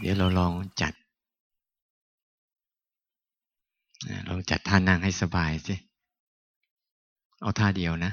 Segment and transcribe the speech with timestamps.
[0.00, 0.92] เดี๋ยวเราลองจัด
[4.26, 5.74] เราจัดท่านั่งให้สบายสิ
[7.40, 8.12] เอาท่าเดียวนะ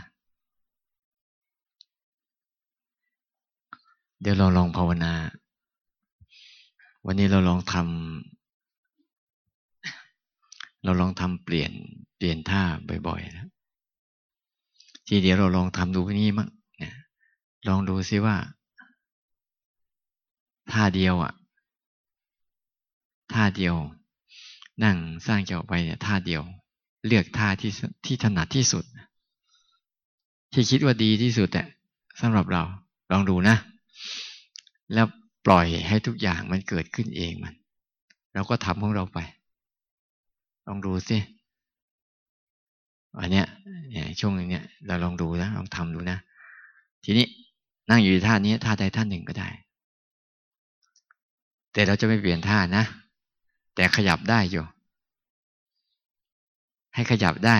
[4.22, 5.14] เดี๋ยวเราลองภาวนา
[7.06, 11.72] วันนี้เราลองทำ เราลองทำเปลี่ยน
[12.18, 12.62] เปลี่ยนท่า
[13.08, 13.48] บ่อยๆนะ
[15.08, 16.50] ทีเดียวเราลองทำดูนี้มั้ง
[16.84, 16.94] นะ
[17.68, 18.36] ลองดูซิว่า
[20.72, 21.34] ท่าเดียวอะ
[23.38, 23.76] ท่าเดียว
[24.84, 26.44] นั่งสร้างเกี่ยวไปเนี่ยท่าเดียว
[27.08, 27.72] เลือกท่าที่
[28.06, 28.84] ที่ถนัดที่สุด
[30.54, 31.68] ที่คิดว่าดีที่สุดเนี่ย
[32.22, 32.64] สำหรับเรา
[33.12, 33.58] ลองดูนะ
[34.94, 35.08] แล้ว
[35.46, 37.54] ปล่อยให้ทุกอย่างมันเกิดขึ้นเองมัน
[38.34, 39.20] เราก็ทำของเราไป
[40.68, 41.18] ลองดูสิ
[43.20, 43.48] อันเนี้ย
[44.20, 46.18] ช่วงนี้เนี่ยเราลองดูนะลองทำดูนะ
[47.04, 47.26] ทีนี้
[47.90, 49.50] นั่งอยู่ท่านี้ท่าใดท่าหนึ่งก็ได้
[51.74, 52.86] แต่เราจะไม่เปลี่ยนท่านะ
[53.78, 54.66] แต่ขยับได้อยู่
[56.94, 57.58] ให้ขยับได้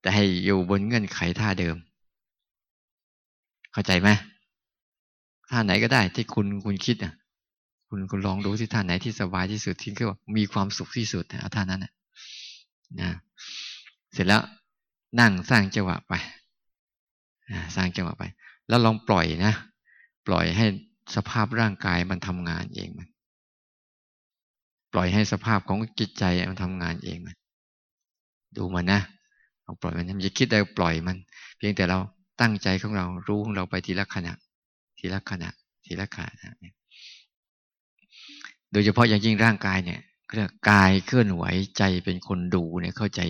[0.00, 1.76] แต่ให้อยู่บนเงื่อนไขท่าเดิม
[3.72, 4.08] เข้าใจไหม
[5.50, 7.14] ท่าไหนก็ได้ที่คุณคุณคิดอะ
[7.88, 11.92] คุณคุณลองดูที่ท่าไหนที่สบายที่สุดที่คือว่ามีความสุขที่สุดเอาท่านั้นนะ
[13.00, 13.10] นะ
[14.12, 14.42] เสร็จแล้ว
[15.20, 16.12] นั่งสร้างจังหวะไป
[17.76, 18.24] สร้างจังหวะไป
[18.68, 19.54] แล้วลองปล่อยนะ
[20.26, 20.66] ปล่อยให้
[21.14, 23.08] สภาพร่างกายมันทำงานเองมัน
[24.92, 27.36] ปล่อยให้สภาพของจิตใจมันทำงานเองมัน
[28.56, 29.00] ดูมันนะ
[29.62, 31.16] เราปล่อยมันอย่าคิดได้ปล่อยมัน
[31.56, 31.98] เพียงแต่เรา
[32.40, 34.32] ตั้งใจของเรารู้ของเราไปทีละขณะ
[34.98, 35.50] ทีละขณะ
[35.84, 36.50] ทีละขณะ
[38.72, 40.00] โดยเฉพาะอย่างยิ่งร่างกายเนี่ย
[40.34, 41.44] เรียกกายเคลื่อนไหว
[41.78, 43.20] ใจเป็นคนดูเนี่ยเข้าใจ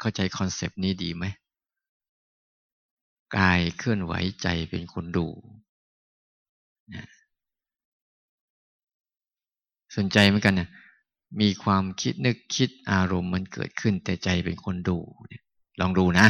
[0.00, 1.24] เข้าใจคอนเซปต์นี้ดีไหม
[3.38, 5.26] กายเคลื่อนไหวใจเป็นคนดู
[9.96, 10.68] สนใจเหมือนกันเนี่ย
[11.40, 14.98] มีความคิดนึกคิดอารมณ์มันเกิดขึ้น แต่ใจเป็นคนดู
[15.80, 16.26] ลองดูนะ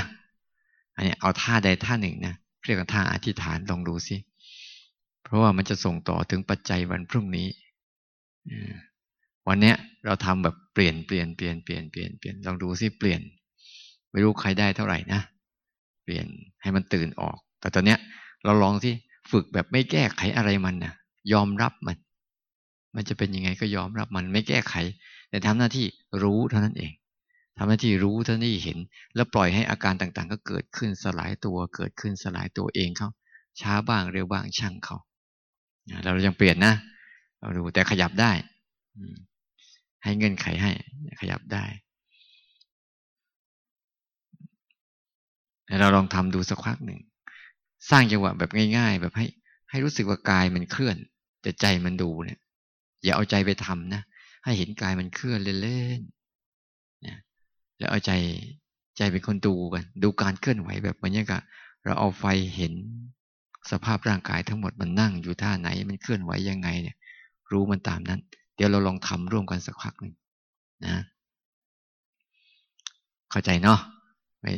[0.95, 2.35] อันนี้เอาท่าใดท่าหนึ่งนะ
[2.65, 4.17] เรียกว่าท่าอธิษฐานลองดูสิ
[5.25, 7.49] เพราะว่ามันจะส่งต่อถึงปัจจัยวันพรุ่งนี้
[9.49, 13.21] วันเนี้ยเราทำแบบเปลี่ยนเปลี่ยนเปลี่ยนเปลี่ยนเปลี่ยนเปลี่ยนลองดูสิเปลี่ยน
[14.11, 15.21] ไม่รู้ใครได้เท่าไหร่นะ
[16.05, 16.27] เปลี่ยน
[16.63, 17.99] ให้มันตื่นออก แต่ตอนเนี้ย
[18.45, 18.95] เราลองที่
[19.31, 20.95] ฝึกแบบไม่แก้ไขอะไรมันนะ
[21.33, 21.97] ยอมรับมัน
[22.97, 24.75] มันจะเป็นยังไงก็ยอมรับมันไม่แก้ไข
[25.31, 25.87] แต่ทำหน้าที่
[26.23, 26.93] รู้เท่านั้นเอง
[27.59, 28.79] ทำหน้าที่รู้เท่านี้เห็น
[29.15, 33.09] แล้วปล่อยให้อาการต่างๆ ก็เกิดขึ้นสลายตัวเกิดขึ้นสลายตัวเองเขา
[33.61, 34.97] ช้าบ้างเร็วบ้างช่างเขา
[36.05, 36.75] เรายังเปลี่ยนนะ
[37.41, 38.33] เราดูแต่ขยับได้
[40.05, 40.73] ให้เงื่อนไขให้
[41.21, 41.65] ขยับได้
[45.81, 47.01] เราลองทำดูสักพักหนึ่ง
[47.91, 49.27] สร้างจังหวะแบบง่าย ๆ แบบให้
[49.71, 50.97] ให้รู้สึกว่ากายมันเคลื่อน
[51.43, 52.39] แต่ใจมันดูเนี่ย
[53.05, 54.03] อย่าเอาใจไปทำนะ
[54.45, 57.17] ให้เห็นกายมันเคลื่อนเล่นๆนะ
[57.79, 58.13] แล้วเอาใจ
[58.97, 61.43] ใจเป็นคนดูกันดูการเคลื่อนไหวแบบบรรยากาศ
[61.85, 62.25] เราเอาไฟ
[62.57, 62.75] เห็น
[63.71, 66.97] สภาพร่างกายทั้งหมดมันนั่งอยู่ท่าไหน มันเคลื่อนไหวยังไงเนี่ย
[67.53, 68.21] รู้มันตามนั้น
[68.57, 70.15] เดี๋ยวเราลองทำร่วมกันสักพักหนึ่ง
[70.87, 70.95] นะ
[73.31, 73.81] เข้าใจเนาะ
[74.41, 74.53] ไม่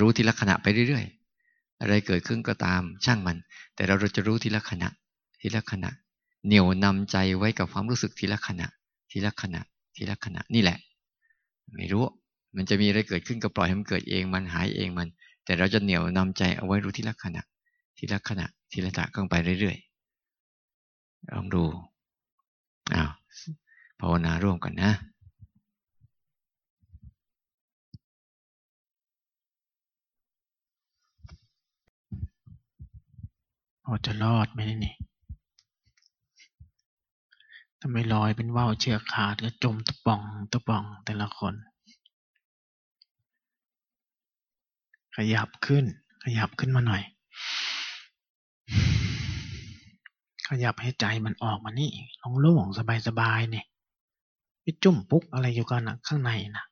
[0.00, 3.36] รู้ทีละขณะไปเรื่อยๆ อะไรเกิดขึ้นก็ตามช่างมัน
[3.74, 4.88] แต่เราจะรู้ทีละขณะ
[5.40, 5.90] ทีละขณะ
[6.46, 8.68] เหนี่ยวนำใจไว้กับความรู้สึกทีละขณะ
[9.10, 9.60] ทีละขณะ
[9.96, 10.78] ทีละขณะนี่แหละ
[11.74, 12.04] ไม่รู้
[12.56, 15.08] มันจะมีอะไรเกิดขึ้นก็ปล่อยให้มันเกิดเองมันหายเองมัน
[15.44, 17.42] แต่เราจะเหนี่ยวนำใจเอาไว้รู้ทีละขณะ
[17.98, 21.64] ทีละขณะ ทีละขณะก็ไปเรื่อยๆลองดู
[22.94, 23.10] อ้าว
[24.00, 24.92] ภาวนาร่วมกันนะ
[33.84, 34.94] พอจะรอดไหมนี่
[37.86, 40.22] ถ้าไม่ลอยเป็นว่าวเชือกขาดก็จมตะป่อง
[40.52, 41.54] ตะป่องแต่ละคน
[45.16, 45.84] ขยับขึ้น
[46.24, 47.02] ขยับขึ้นมาหน่อย
[50.48, 51.90] ขยับให้ใจมันออกมานี่
[52.40, 53.66] โล่งๆสบายๆเนี่ย
[54.62, 56.64] ไปจุ่มปุ๊กอะไรอยู่กันนะข้างในนะ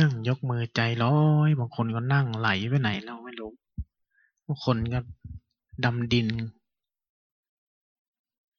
[0.00, 1.16] นั่งยกมือใจลอ
[1.48, 3.52] ยบางคนก็นั่งไหลไปไหนเราไม่รู้
[4.46, 5.00] บางคนก็
[5.84, 6.28] ดำดิน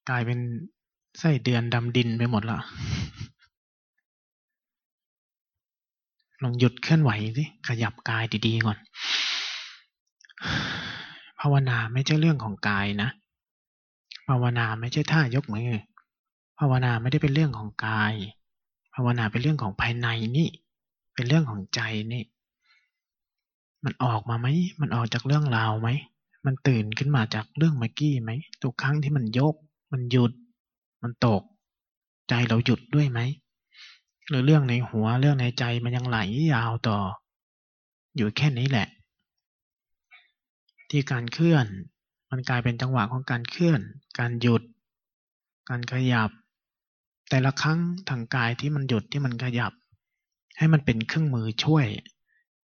[0.10, 0.40] กลายเป็น
[1.20, 2.58] ไส้เดือนดำดินไปหมดละ
[6.44, 8.78] ลองหยุดเคลื่อนไหวสิขยับกายดีๆก่อน
[11.40, 13.10] ภาวนาไม่ใช่เรื่องของกายนะ
[14.28, 15.72] ภาวนาไม่ใช่ท่ายกมือ
[16.60, 18.14] ภาวนาไม่ได้เป็นเรื่องของกาย
[18.96, 20.08] ภาวนาเป็นเรื่องของภายใน
[20.38, 20.50] นี่
[21.14, 21.82] เป็นเรื่องของใจ
[22.14, 22.24] นี่
[23.84, 24.48] มันออกมาไหม
[24.82, 25.90] มันออกจากเรื่องราวไหม
[26.46, 29.56] มันตื่นขึ้นมาจากเรื่องเมื่อกี้ไหม ทุกครั้งที่มันยก
[29.94, 30.32] มันหยุด
[31.04, 31.42] มันตก
[32.30, 33.20] ใจเราหยุดด้วยไหม
[34.30, 36.18] หรือเรื่องในหัวเรื่องในใจมันยังไหล
[36.54, 37.00] ยาวต่อ
[38.16, 38.88] อยู่แค่นี้แหละ
[40.90, 41.66] ที่การเคลื่อน
[42.32, 43.80] มันกลายเป็นจังหวะของการเคลื่อน
[44.20, 44.62] การหยุด
[45.70, 46.30] การขยับ
[47.30, 47.80] แต่ละครั้ง
[48.10, 49.74] ทางกายที่มันหยุดที่มันขยับ
[50.58, 51.86] ให้มันเป็นเครื่องมือช่วย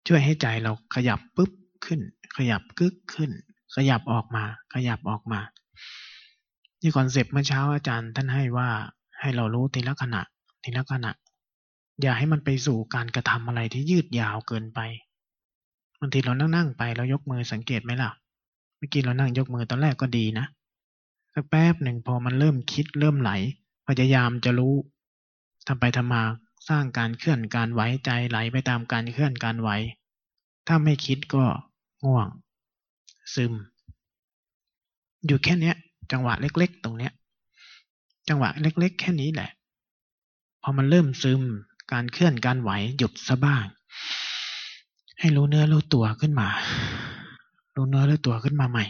[0.09, 1.51] ช่วยให้ใจเราขยับปุ๊บ
[1.85, 2.01] ขึ้น
[2.37, 3.31] ขยับกึกขึ้น
[3.77, 4.45] ขยับออกมา
[4.75, 5.41] ขยับออกมา
[6.81, 8.69] นี่คอนเซปต์เมื่อเช้าอาจารย์ท่านให้ว่า
[9.21, 10.23] ให้เรารู้ทีละขณะ
[10.65, 11.13] ทีละขณะ
[12.01, 14.81] อย่าให้มันไปสู่การกระทำอะไรที่ยืดยาวเกินไป
[16.01, 18.11] บางทีเรานั่งนั่งไปเรายกมือสังเกตไหมล่ะ
[18.77, 20.47] เมื่อกี้เรานั่งยกมือตอนแรกก็ดีนะ
[21.35, 23.31] สักแป๊บหนึ่งพอมันเริ่มคิดเริ่มไหล
[23.89, 24.75] พยายามจะรู้
[25.67, 26.23] ทำไปทำมา
[26.69, 29.71] สร้างการเคลื่อนการไหวใจไหลไปตามการเคลื่อนการไหว
[30.67, 31.45] ถ้าไม่คิดก็
[32.05, 32.29] ง่วง
[33.35, 33.53] ซึม
[35.27, 35.77] อยู่แค่เนี้ย
[36.13, 37.13] จังหวะเล็ก ๆ ตรงเนี้ย
[38.29, 39.51] จังหวะเล็ก ๆ แค่นี้แหละ
[40.63, 41.43] พอมันเริ่มซึม
[41.93, 43.65] การเคลื่อนการไหวหยุดซะบ้าง
[45.21, 46.49] ให้รู้เนื้อรู้ตัวขึ้นมา
[47.77, 48.85] รู้เนื้อรู้ตัวขึ้นมาใหม่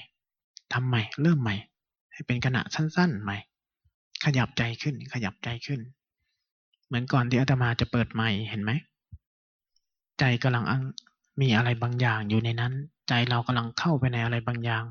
[0.73, 1.57] ทำใหม่ เริ่มใหม่
[2.13, 3.37] ให้เป็นขณะสั้น ๆ ใหม่
[4.25, 5.81] ขยับใจขึ้น ขยับใจขึ้น
[6.87, 8.71] เหมือนก่อนที่อาตมาจะเปิดใหม่เห็นไหม
[10.19, 10.65] ใจกำลัง
[11.41, 12.73] มีอะไรบางอย่างอยู่ในนั้น
[13.09, 14.85] ใจเรากำลังเข้าไปในอะไรบางอย่าง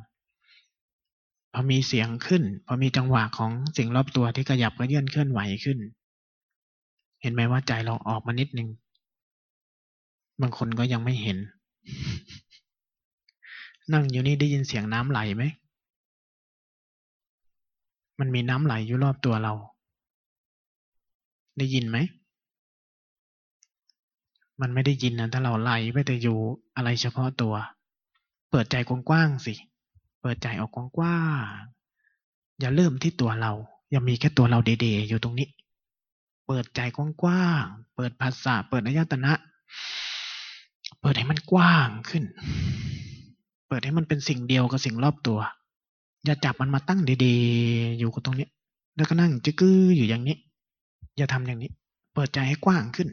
[1.57, 5.77] อมีเสียงขึ้น พอมีจังหวะของสิ่งรอบตัวที่ขยับกระเยื่อนเคลื่อนไหวขึ้น
[7.21, 8.69] เห็นไหมว่าใจเราออกมานิดนึง
[10.41, 11.37] บางคนก็ยังไม่เห็น
[13.93, 15.43] นั่งอยู่นี่ได้ยินเสียงน้ำไหลไหม
[18.19, 19.53] มันมีน้ำไหลอยู่รอบตัวเรา
[21.57, 21.97] ได้ยินไหม
[24.61, 26.37] มันไม่ได้ยินนะถ้าเราไหลไปแต่อยู่
[26.75, 27.53] อะไรเฉพาะตัว
[28.49, 28.75] เปิดใจ
[29.09, 29.53] กว้างๆสิ
[30.27, 31.21] ปิดใจออกกว้า
[31.59, 33.51] งๆอย่าเริ่มที่ตัวเรา
[33.91, 35.47] อย่ามีแค่ตัวเราเดๆอยู่ตรงนี้
[36.47, 39.33] เปิดใจกว้างๆเปิดภาษาเปิดอายตนะ
[41.01, 42.23] เปิดให้มันกว้างขึ้น
[43.67, 45.39] เปิดให้มันเป็นสิ่งเดียวกับสิ่งรอบตัว
[46.25, 48.47] อย่าจับมันมาตั้งเดๆอยู่กับตรงนี้
[48.95, 50.37] แล้วก็นั่งจะกื้ออยู่อย่างนี้
[51.17, 51.71] อย่าทำอย่างนี้
[52.13, 53.07] เปิดใจให้กว้างขึ้น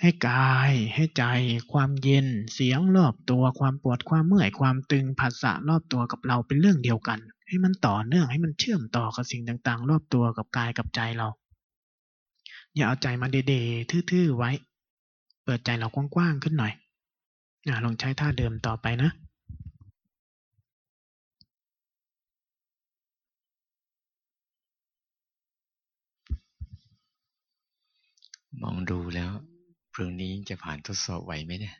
[0.00, 1.24] ให้กายให้ใจ
[1.72, 11.28] ความเย็น เสียงรอบตัวความปวดความเมื่อยความตึงผัสสะรอบตัวกับเราเป็นเรื่องเดียวกัน ให้มันต่อเนื่องให้มันเชื่อมต่อกับสิ่งต่างๆ รอบตัวกับกายกับใจเรา
[12.76, 14.50] อย่าเอาใจมาเดๆทื่อๆไว้
[15.44, 16.72] เปิดใจเรากว้างๆขึ้นหน่อย
[17.66, 19.10] อลองใช้ท่าเดิมต่อไปนะ
[28.62, 29.32] มองดูแล้ว
[29.98, 31.76] พรุ่งนี้จะผ่านทดสอบไหวไหมเนี่ย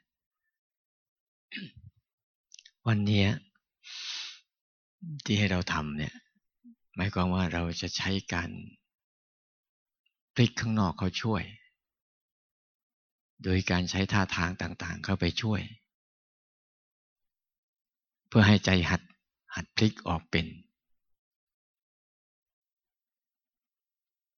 [2.87, 3.27] วันนี้
[5.25, 6.15] ที่ให้เราทำเนี่ย
[6.97, 8.51] หมายความว่าเราจะใช้การ
[10.35, 11.43] พลิกข้างนอกเขาช่วย
[13.45, 15.61] โดยการใช้ท่าทางต่างๆ เข้าไปช่วย
[18.29, 19.03] เพื่อให้ใจหัด
[19.55, 20.47] หัดพลิกออกเป็น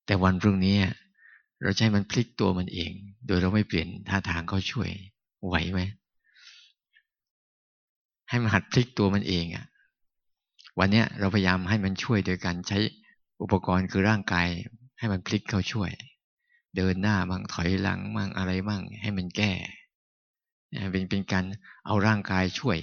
[0.07, 0.77] แต่วันพรุ่งนี้
[1.63, 2.93] เราใช้มันพลิกตัวมันเอง
[3.27, 4.91] โดยเราไม่เปลี่ยนท่าทางเขาช่วย
[5.47, 5.81] ไหวไหม
[8.29, 9.67] ให้มันหัดพลิกตัวมันเองอะ่ะ
[10.79, 12.79] วันเนี้ยเราพยายามให้มันช่วยโดยการใช้
[13.43, 14.47] อุปกรณ์คือร่างกาย
[14.99, 15.91] ให้มันพลิกเขาช่วย
[16.77, 19.53] เดินหน้าบ้างถอยหลังบ้างอะไรบ้างให้มันแก้
[20.93, 21.45] เป็นเป็นการ
[21.87, 22.79] เอาร่างกายช่วย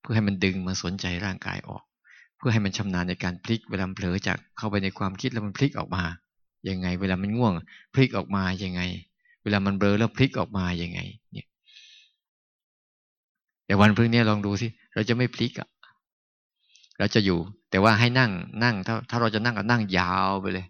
[0.00, 1.82] เพื่อให้มันดึงมาสนใจร่างกายออก
[2.36, 6.04] เพื่อให้มันชำนาญในการพลิกเวลาเผลอจากเข้าไปในความคิดแล้วมันพลิกออกมา
[6.68, 7.52] ยังไง เวลามันง่วง
[7.94, 8.80] พลิกออกมายังไง
[9.42, 11.00] เวลามันเบลอแล้วพลิกออกมายังไง
[11.32, 11.46] เนี่ย
[13.66, 15.68] แต่วันพรุ่งนี้ลองดูสิเราจะไม่พลิกอะ
[16.98, 17.38] เราจะอยู่
[17.70, 18.30] แต่ว่าให้นั่ง
[18.64, 20.66] นั่ง ถ้าถ้าเราจะนั่งก็นั่งยาวไปเลย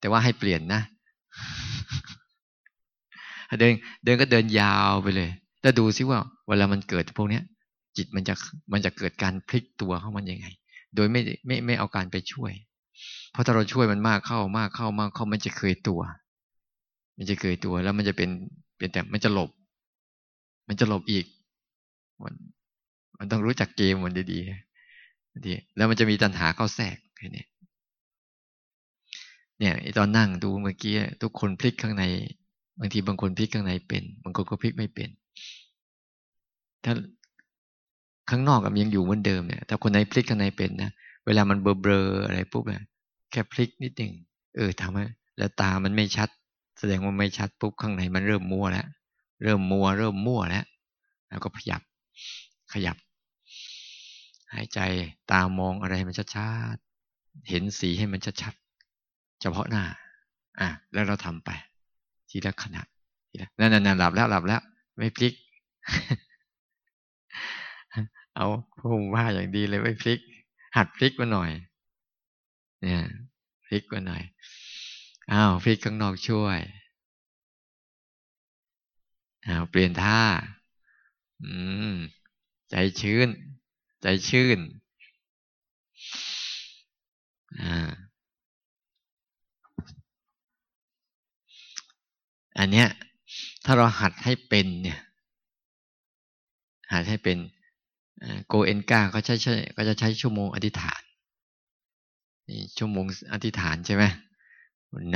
[0.00, 0.80] แต่ว่าให้เปลี่ยนนะ
[3.60, 3.72] เดิน
[4.04, 5.30] เดินก็เดินยาวไปเลย
[5.62, 6.18] แล้วดูซิว่า
[6.48, 7.42] เวลามันเกิดพวกเนี้ย
[7.96, 8.34] จิตมันจะ
[8.72, 10.46] มันจะเกิดการพลิกตัวของมันยังไง
[10.94, 12.52] โดยไม่ไม่ไม่เอาการไปช่วย
[13.32, 16.00] เพราะถ้าเราช่วยมันมากเข้ามากเข้ามากเข้ามันจะเคยตัว
[17.16, 18.30] มันจะเคยตัวแล้วมันจะเป็น
[18.78, 19.50] เป็นแต่มันจะหลบ
[20.68, 21.26] มันจะหลบอีก
[22.22, 22.34] มัน
[23.18, 27.44] มันต้องรู้จักเกมมันดีๆดีแล้วมันจะมีตัณหาเข้าแทรกแค่นี้
[29.58, 32.04] เนี่ยตอนนั่งดูเมื่อกี้ทุกคนพลิกข้างใน
[32.78, 35.08] บางทีบางคนพลิกข้างในเป็น บางคนก็พลิกไม่เป็น
[36.84, 36.92] ถ้า
[38.30, 40.90] ข้างนอกกับยังอยู่เหมือนเดิมเนี่ยถ้าคนไหนพลิกข้างในเป็นนะ
[41.26, 42.84] เวลามันเบลอๆอะไรปุ๊บเนี่ย
[43.30, 44.12] แค่พลิกนิดหนึ่ง
[44.56, 45.04] เออทำให้
[45.38, 46.28] แล้วตามันไม่ชัด
[46.78, 48.86] แสดงว่าไม่ชัดปุ๊บข้างในมันเริ่มมัวแล้ว
[49.42, 50.64] เริ่มมัว เริ่มมั่วแล้ว
[51.28, 51.82] แล้วก็ขยับ
[52.72, 52.96] ขยับ
[54.52, 54.80] หายใจ
[55.30, 59.84] ตามองอะไรมันชัดๆเห็นสีให้มันชัดๆเฉพาะหน้า
[60.60, 61.50] อะแล้วเราทำไป
[62.30, 62.82] ทีละขณะ
[63.28, 64.62] ทีละนั่นๆหลับแล้วหลับแล้ว
[64.96, 65.34] ไม่พลิก
[68.36, 68.46] เอา
[68.78, 70.18] พุ่มว่าอย่างดีเลยไม่พลิก
[70.76, 71.50] หัดพลิกมาหน่อย
[72.82, 73.02] เนี่ย
[73.64, 74.22] พลิกมาหน่อย
[75.32, 76.60] อ้าวพลิกข้างนอกช่วย
[79.46, 80.20] อ้าวเปลี่ยนท่า
[81.42, 81.52] อื
[81.90, 81.94] ม
[82.70, 83.28] ใจชื้น
[84.02, 84.58] ใจชื่น
[87.60, 87.90] อ่า
[92.58, 92.88] อันเนี้ย
[93.64, 95.00] ถ้าเราหัดให้เป็นเนี่ย
[96.92, 97.38] หัดให้เป็น
[98.46, 101.02] โกเอนกาเขาใช้ใช้ก็จะใช้ชั่วโมงอธิษฐาน
[102.50, 104.04] นี่ชั่วโมงอธิษฐานใช่ไหม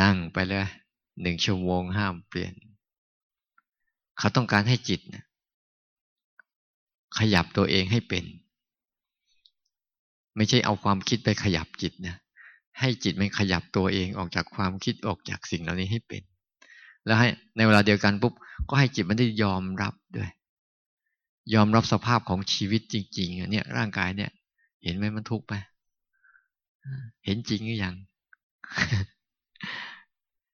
[0.00, 0.66] นั่งไปเลย
[1.22, 2.52] หนึ่งชั่วโมงห้ามเปลี่ยน
[4.18, 5.24] เขาต้องการให้จิตนะ
[7.18, 8.24] ขยับตัวเองให้เป็น
[10.36, 12.16] ไม่ใช่เอาความคิดไปขยับจิตนะ
[12.80, 16.22] ให้จิตมันขยับตัวเองออกจากความคิดออกจากสิ่งเหล่านี้ให้เป็น
[17.04, 18.32] แล้วให้ในเวลาเดียวกันปุ๊บ
[18.68, 20.30] ก็ให้จิตมันได้ยอมรับด้วย
[21.54, 24.30] ยอมรับสภาพของชีวิตจริงๆเนี่ยร่างกายเนี่ย
[24.82, 25.52] เห็นไหมมันทุกข์ไป
[27.24, 27.94] เห็นจริงหรือยัง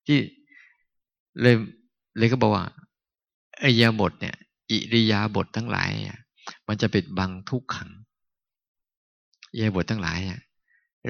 [0.07, 0.19] ที่
[1.41, 1.55] เลย
[2.19, 2.65] เลยก็บอกว่า
[3.61, 4.37] ไอยาบทเนี่ย
[4.71, 5.91] อิริยาบททั้งหลาย
[6.69, 7.91] มันจะปิดบังทุกขัง
[9.59, 10.19] ยาบททั้งหลาย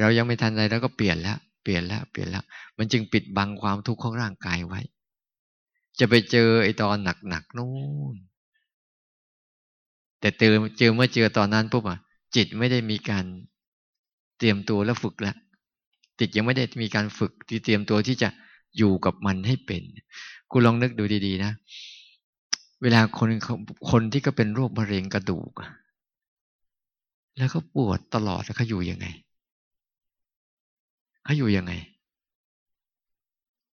[0.01, 2.45] เรายังไม่ทันไรแล้วก็เปลี่ยนแล้ว เปลี่ยนแล้ว เปลี่ยนแล้ว
[2.79, 4.81] มันจึงปิดบังความทุกข์ของร่างกายไว้
[5.99, 6.97] จะไปเจอไอตอน
[7.29, 7.71] หนักๆนู่
[8.15, 8.17] น
[10.21, 11.99] แต่เจอเจอเมื่อเจอตอนนั้นปุ๊บอะ
[12.37, 13.25] จิตไม่ได้มีการ
[14.41, 15.37] เตรียมตัวแล้วฝึกแล้ว
[16.19, 18.29] จิตยังไม่ได้มีการฝึกที่เตรียมตัวที่จะ
[18.77, 19.83] อยู่กับมันให้เป็น
[20.51, 21.53] คุณลองนึกดูดีๆนะ
[22.83, 23.29] เวลาคน
[23.91, 25.53] คนที่ก็เป็นโรคมะเร็งกระดูก
[27.39, 29.07] แล้วก็ปวดตลอดแล้วเขาอยู่ยังไง
[31.25, 31.73] เขาอยู่ยังไง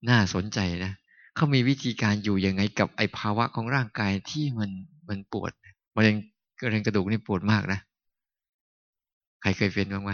[0.09, 0.91] น่าสนใจนะ
[1.35, 4.71] เขามีวิธีการอยู่ยังไงกับไอภาวะของร่างกายที่มัน
[5.09, 5.51] มันปวด
[5.95, 6.15] มะเร็ง
[6.63, 7.79] มะเร็งกระดูกนี่ปวดมากนะ
[9.41, 10.11] ใครเคยเป็นบ้างไหม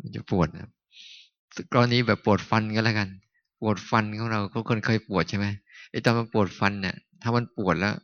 [0.00, 0.68] มันจะปวดนะ
[1.72, 3.08] กรณีแบบปวดฟันก็แล้วกัน
[3.60, 5.46] ปวดฟันของเราก็คนเคยปวดใช่ไหม
[5.90, 7.94] ไอ้ตอนมันปวดฟันเนี่ยถ้ามันปวดแล้ว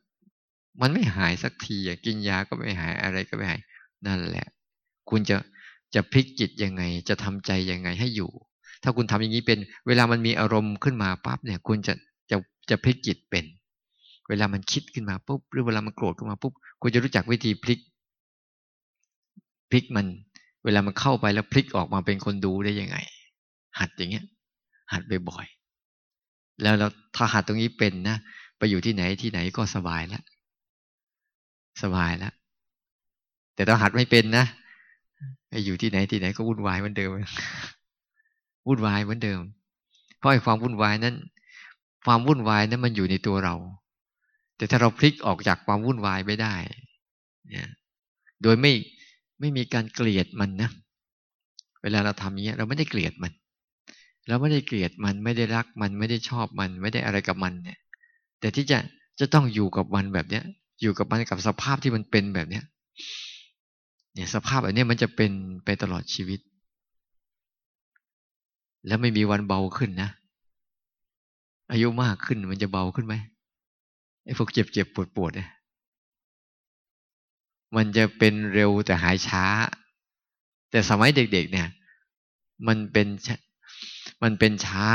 [0.80, 3.60] มันไม่หายสักทีอะกินยาก็ไม่หายอะไรก็ไม่หาย
[4.06, 4.46] นั่นแหละ
[5.10, 5.36] คุณจะ
[5.94, 8.30] จะพลิกจิตยังไง จะทำใจยังไงให้อยู่
[8.82, 11.94] ถ้าคุณทำอย่างนี้เป็น เวลามันมีอารมณ์ขึ้นมาปั๊บเนี่ย คุณจะ
[12.30, 12.36] จะ
[12.70, 13.44] จะพลิกจิตเป็น
[14.28, 16.52] เวลามันคิดขึ้นมาปุ๊บหรือเวลามันโกรธขึ้นมาปุ๊บ
[16.82, 17.78] คุณจะรู้จักวิธีพลิก
[19.70, 20.06] พลิกมัน
[20.64, 22.96] เวลามันเข้าไปแล้วพลิกออกมาเป็นคนดูได้ยังไง
[23.78, 24.24] หัดอย่างเงี้ย
[24.92, 28.16] หัดบ่อยๆแล้วเราถ้าหัดตรงนี้เป็นนะ
[28.58, 30.22] ไปอยู่ที่ไหนที่ไหนก็สบายแล้ว
[31.82, 32.32] สบายแล้ว
[33.54, 34.46] แต่ถ้าหัดไม่เป็นนะ
[35.48, 37.10] ไปอยู่ที่ไหนที่ไหนก็วุ่นวายเหมือนเดิม
[38.68, 39.40] วุ่นวายเหมือนเดิม
[40.18, 41.14] เพราะไอ้ความวุ่นวายนั้น
[42.04, 43.54] ความวุ่นวายนั้นมันอยู่ในตัวเรา
[44.56, 46.54] แต่ถ้าเราพลิกออกจากความวุ่นวายไม่ได้
[47.50, 47.70] เนี่ย
[48.42, 48.72] โดยไม่
[49.40, 50.70] ไม่มีการเกลียดมันนะ
[51.82, 53.32] เวลาเราทำอย่างเงี้ยเราไม่ได้เกลียดมัน
[54.28, 57.78] เราไม่ได้เกลียดมันไม่ได้รักมันไม่ได้ชอบมันไม่ได้อะไรกับมันเนี่ย
[58.40, 58.78] แต่ที่จะ
[59.20, 60.44] จะต้องอยู่กับมันแบบเนี้ย
[60.82, 62.64] อยู่กับมันกับสภาพที่มันเป็นแบบเนี้ย
[64.14, 65.30] เนี่ยสภาพแบบเนี้ยมันจะเป็น
[65.64, 66.40] ไปตลอดชีวิต
[68.86, 70.10] แล้วไม่มีวันเบาขึ้นนะ
[71.70, 73.14] อายุมากขึ้นมันจะเบาขึ้นไหม
[74.24, 75.48] ไอ้พวกเจ็บเจ็บปวดปวดเนี่ย
[77.76, 79.44] มันจะเป็นเร็วแต่หายช้า
[80.70, 81.68] แต่สมัยเด็ก ๆ เนี่ย
[82.66, 83.06] มันเป็น
[84.22, 84.86] มันเป็นช้า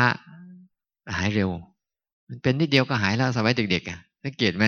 [1.15, 1.49] หายเร็ว
[2.29, 4.65] มันเป็นนิดเดียวก็หายแล้วสมัยเด็กๆอะสังเกตไหม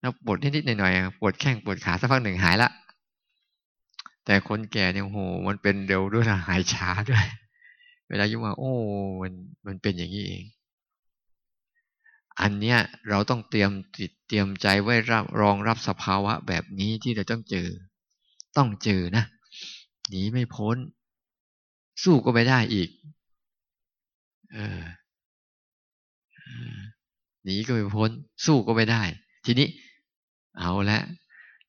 [0.00, 2.70] แล้วปวดนิดๆหน่อยๆปวดแข้งปวดขาสักพักหนึ่งหายละ
[4.24, 7.24] แต่คนแก่เนี่ยโหมันเป็นเร็วด้วยหายช้าด้วย
[8.08, 8.72] เวลายุ่งว่าโอ้
[9.22, 9.32] มัน
[9.66, 10.44] มันเป็นอย่างนี้เอง
[12.42, 12.78] อันเนี้ย
[13.08, 17.68] เราต้องเตรียมจิตเตรียมใจไว้รับรองรับสภาวะแบบนี้ที่เราต้องเจอ
[18.56, 19.24] ต้องเจอนะ
[20.08, 20.76] หนีไม่พ้น
[22.02, 22.88] สู้ก็ไม่ได้อีก
[24.52, 24.82] เออ
[27.44, 28.10] หนีก็ไม่พ้น
[28.46, 29.02] สู้ก็ไม่ได้
[29.46, 29.68] ทีนี้
[30.58, 31.00] เอาละ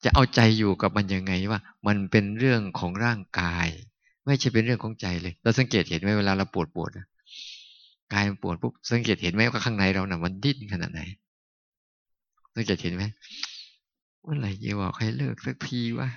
[0.03, 3.67] จะเอาใจอยู่กับมันยังไงว่า มันเป็นเรื่องของร่างกาย
[4.25, 6.89] ไม่ใช่เป็นเรื่องของใจเลย เราสังเกตเห็นไหมเวลาเราปวดปวด
[8.13, 11.01] กายมันปวดปุ๊บสังเกตเห็นไหมว่าข้างในเราเน่ะมันดิ้นขนาดไหน
[12.55, 13.03] สังเกตเห็นไหม
[14.21, 16.09] เมื่อไหร่จะบอกให้เลิกสักทีว่า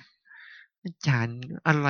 [0.83, 1.37] อาจารย์
[1.67, 1.87] อะไร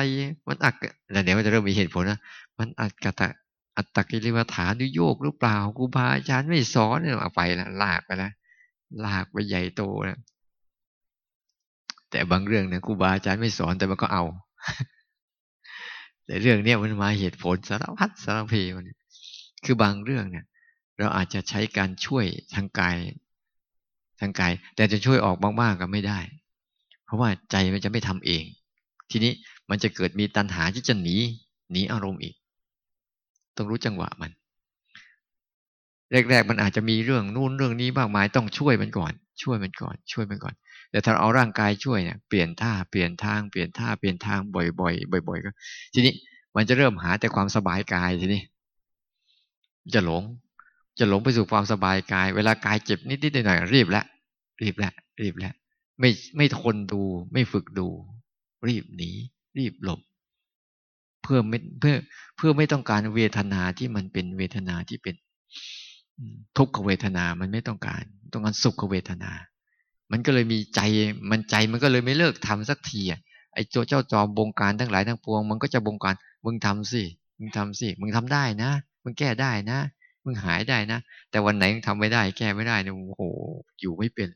[0.48, 0.74] มันอัก
[1.12, 2.20] แล้วเดี๋ยวจะเริ่มมีเหตุผลนะ
[2.58, 3.28] มันอักกะตะ
[3.76, 8.32] อัตตกิริวฐานุโยกหรือเปล่าครูบาอาจารย์ไม่สอนเนี่ยเอาไปล้วลากไปล้ว
[9.04, 10.18] ลากไปใหญ่โตแล้ว
[12.10, 14.24] แต่บางเรื่องเนี่ยครูบาอาจารย์ไม่สอนแต่มันก็เอา
[16.26, 18.84] แต่เรื่องเนี้ยมันมาเหตุผลสารพัดสารเพมัน
[19.66, 20.46] คือบางเรื่องเนี่ย
[20.98, 22.96] เราอาจจะใช้การช่วยทางกาย
[24.20, 26.20] ทางกาย แต่จะช่วยออกมากๆก็ไม่ได้
[27.04, 28.44] เพราะว่าใจมันจะไม่ทำเอง
[29.10, 29.32] ทีนี้
[29.70, 31.16] มันจะเกิดมีตัณหาที่จะหนี
[31.72, 32.34] หนีอารมณ์อีก
[33.56, 34.30] ต้องรู้จังหวะมัน
[36.12, 40.54] แรก ๆ มันอาจจะมีเรื่องนู่นเรื่องนี้มากมายต้องช่วยมันก่อน ช่วยมันก่อน ช่วยมันก่อน
[40.90, 45.50] แต่ถ้าเอาร่างกายช่วยเนี่ยเปลี่ยนท่าเปลี่ยนทางเปลี่ยนท่าเปลี่ยนทางบ่อยๆบ่อย ๆ ก็
[45.94, 46.12] ทีนี้
[46.56, 48.42] มันจะเริ่มหาแต่ความสบายกายทีนี้
[49.94, 50.22] จะหลง
[50.98, 54.04] จะหลงไปสู่ความสบายกาย เวลากายเจ็บนิดๆหน่อยๆรีบแล้ว
[54.62, 55.54] รีบแล้วรีบแล้ว
[56.00, 57.02] ไม่ไม่ทนดู
[57.32, 57.88] ไม่ฝึกดู
[58.68, 59.10] รีบหนี
[59.58, 60.00] รีบหลบ
[61.22, 61.94] เพื่อไม่เพื่อ
[62.36, 65.14] เพื่อไม่ต้องการเวทนาที่มันเป็นเวทนาที่เป็น
[66.56, 68.02] ทุกขเวทนามันไม่ต้องการ
[68.32, 69.32] ต้องการสุขเวทนา
[70.12, 70.80] มันก็เลยมีใจ
[71.30, 73.20] มันใจมันก็เลยไม่เลิกทำสักทีอะ
[73.54, 76.14] ไอ้โจเจ้าจอมบงการทั้งหลายทั้งปวง มันก็จะบงการ
[76.44, 77.02] มึงทำสิ
[77.38, 78.70] มึงทำสิมึงทำได้นะ
[79.06, 79.80] มึงแก้ได้นะ
[80.24, 80.98] มึงหายได้นะ
[81.30, 83.22] แต่วันไหนมึงทำไม่ได้ แก้ไม่ได้เนี่ยโอ้โห
[83.80, 84.28] อยู่ไม่เป็น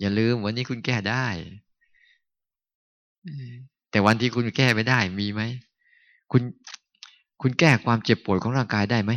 [0.00, 1.26] อย่าลืมวันนี้คุณแก้ได้
[3.90, 5.42] แต่วันที่คุณแก้ไม่ได้มีไหม
[6.32, 6.42] คุณ
[7.42, 9.12] คุณแก้ความเจ็บปวดของร่างกายได้ไหม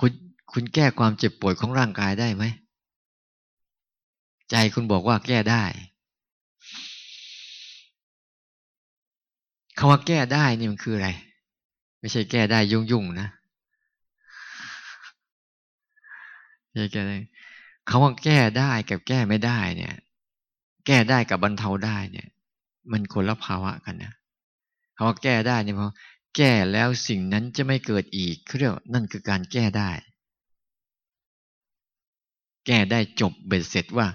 [0.00, 0.12] คุณ
[0.52, 2.44] คุณแก้ความเจ็บปวดของร่างกายได้ไหม
[4.50, 5.64] ใจคุณบอกว่าแก้ได้
[9.78, 11.08] คำว่าแก้ได้นี่มันคืออะไร
[12.00, 13.28] ไม่ใช่แก้ได้ยุ่งยุ่งนะ
[16.68, 17.16] ไม่ใช่แก้ได้
[17.88, 19.94] คำว่าแก้ได้กับแก้ไม่ได้เนี่ย
[20.86, 22.28] แก้ได้กับบรรเทาได้เนี่ย
[22.90, 24.12] มันคนละภาวะกันนะ
[24.96, 25.94] คำว่าแก้ได้เนี่ยเพราะ
[26.36, 29.90] แก้แล้วสิ่งนั้นจะไม่เกิดอีกเรียกนั่นคือการแก้ได้
[32.66, 34.06] แก้ได้จบเบ็ดเสร็จว่า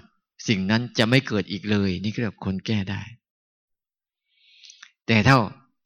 [0.48, 3.02] สิ่งนั้นจะไม่เกิดอีกเลย นี่เรียกคนแก้ได้
[5.06, 5.36] แต่ถ้า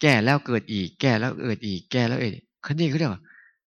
[0.01, 2.33] แก้แล้วเกิดอีก แก้แล้วเกิดอีก แก้แล้วเกิด
[2.65, 3.23] คันนี้เขาเรียกว่า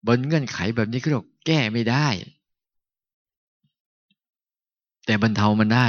[0.07, 2.07] บนเงื่อนไขแบบนี้เขาเรียกแก้ไม่ได้
[5.05, 5.87] แต่บรรเทามันได้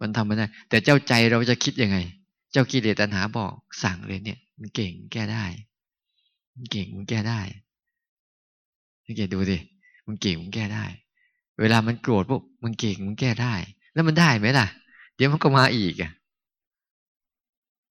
[0.00, 1.98] บรรเทามันได้ แต่เจ้าใจเราจะคิดยังไง
[2.52, 5.44] เจ้ากิเลสตัณหาบอกสั่งเลยเนี่ย มันเก่งแก้ได้
[6.54, 7.40] มันเก่งมันแก้ได้
[9.04, 9.58] สังเกตดูสิ
[10.06, 10.84] มันเก่งมันแก้ได้
[11.60, 13.54] เวลามันโกรธปุ๊บมันเก่งมันแก้ได้
[13.92, 14.66] แล้วมันได้ไหมล่ะ
[15.16, 16.12] เดี๋ยวมันก็มาอีกอะ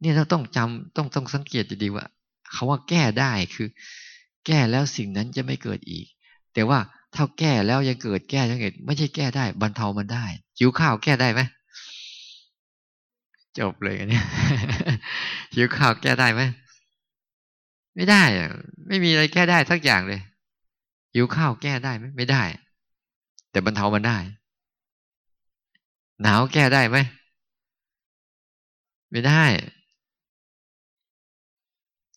[0.06, 2.06] นี่เราต้องจำต้องต้องสังเกตดีๆว่า
[2.52, 3.68] เขาว่าแก้ได้คือ
[4.46, 6.06] แก้แล้วสิ่งนั้นจะไม่เกิดอีก
[6.54, 6.80] แต่ว่า
[7.15, 10.26] ถ้าแก้แล้วยังเกิดแก้ยังเกิดไม่ใช่แก้ได้บรรเทามันได้
[10.58, 11.41] จิวข้าวแก้ได้ไหม
[13.60, 14.26] จบเลยเนี่ย
[15.56, 16.41] หิวข้าวแก้ได้ไหม
[17.96, 18.50] ไม่ได้อะ
[18.88, 20.22] ไม่มีอะไรแก้ได้สักอย่างเลย
[21.13, 22.44] หิวข้าวแก้ได้ไหมไม่ได้
[23.52, 24.18] แต่บรรเทามันได้
[26.22, 26.98] หนาวแก้ได้ไหม
[29.12, 29.46] ไม่ได้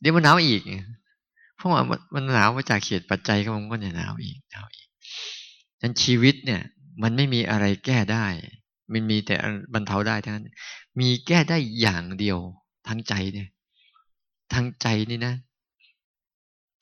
[0.00, 0.62] เดี๋ยวมันหนาวอีก
[1.56, 1.82] เพราะว่า
[2.14, 4.88] มันหนาวมาจากเหตุปัจจัยก็มันก็จะหนาวอีกหนาวอีก
[5.80, 6.62] ฉะนั้นชีวิตเนี่ย
[7.02, 8.26] มันไม่มีอะไรแก้ได้
[8.92, 9.34] มันมีแต่
[9.74, 10.48] บรรเทาได้ทั้งนั้น
[11.00, 12.38] มีแก้ได้อย่างเดียว
[12.88, 13.48] ทั้งใจเนี่ย
[14.54, 15.34] ทั้งใจนี่นะ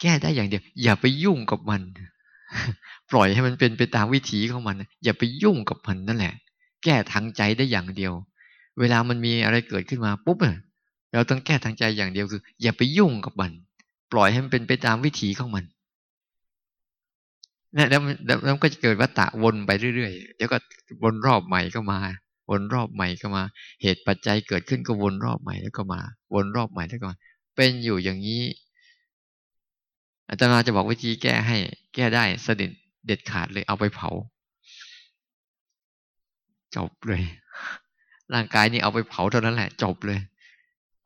[0.00, 1.82] แก้ได้อย่างเดียว อย่าไปยุ่งกับมัน
[3.10, 6.34] ปล่อยให้มันเป็นไปตามวิถีของมัน อย่าไปยุ่งกับมันนั่นแหละ
[6.84, 8.12] แก้ทางใจได้อย่างเดียว
[8.78, 10.56] เวลามันมีอะไรเกิดขึ้นมาปุ๊บเนี่ย
[11.16, 13.52] ราต้องแก้ทางใจอย่างเดียวคือ อย่าไปยุ่งกับมัน
[14.12, 15.64] ปล่อยให้มันเป็นไปตามวิถีของมัน
[17.76, 18.00] นี่แล้ว
[18.44, 20.58] แล้วก็จะเกิดวัฏฏะวนไปเรื่อยๆเดี๋ยวก็
[21.02, 21.98] วนรอบใหม่ก็มา
[22.50, 23.42] วนรอบใหม่ก็มา
[23.82, 26.00] เหตุปัจจัยเกิดขึ้นก็วนรอบใหม่แล้วก็มา
[26.34, 27.16] วนรอบใหม่แล้วก็มา
[27.56, 28.42] เป็นอยู่อย่างนี้
[30.28, 31.56] อาจารย์จะบอกวิธีแก้ให้
[31.94, 32.70] แก้ได้สนิท
[33.06, 34.10] เด็ดขาดเลยเอาไปเผา
[36.76, 37.22] จบเลย
[38.34, 40.20] ร่างกายนี่เอาไปเผาเท่านั้นแหละ จบเลย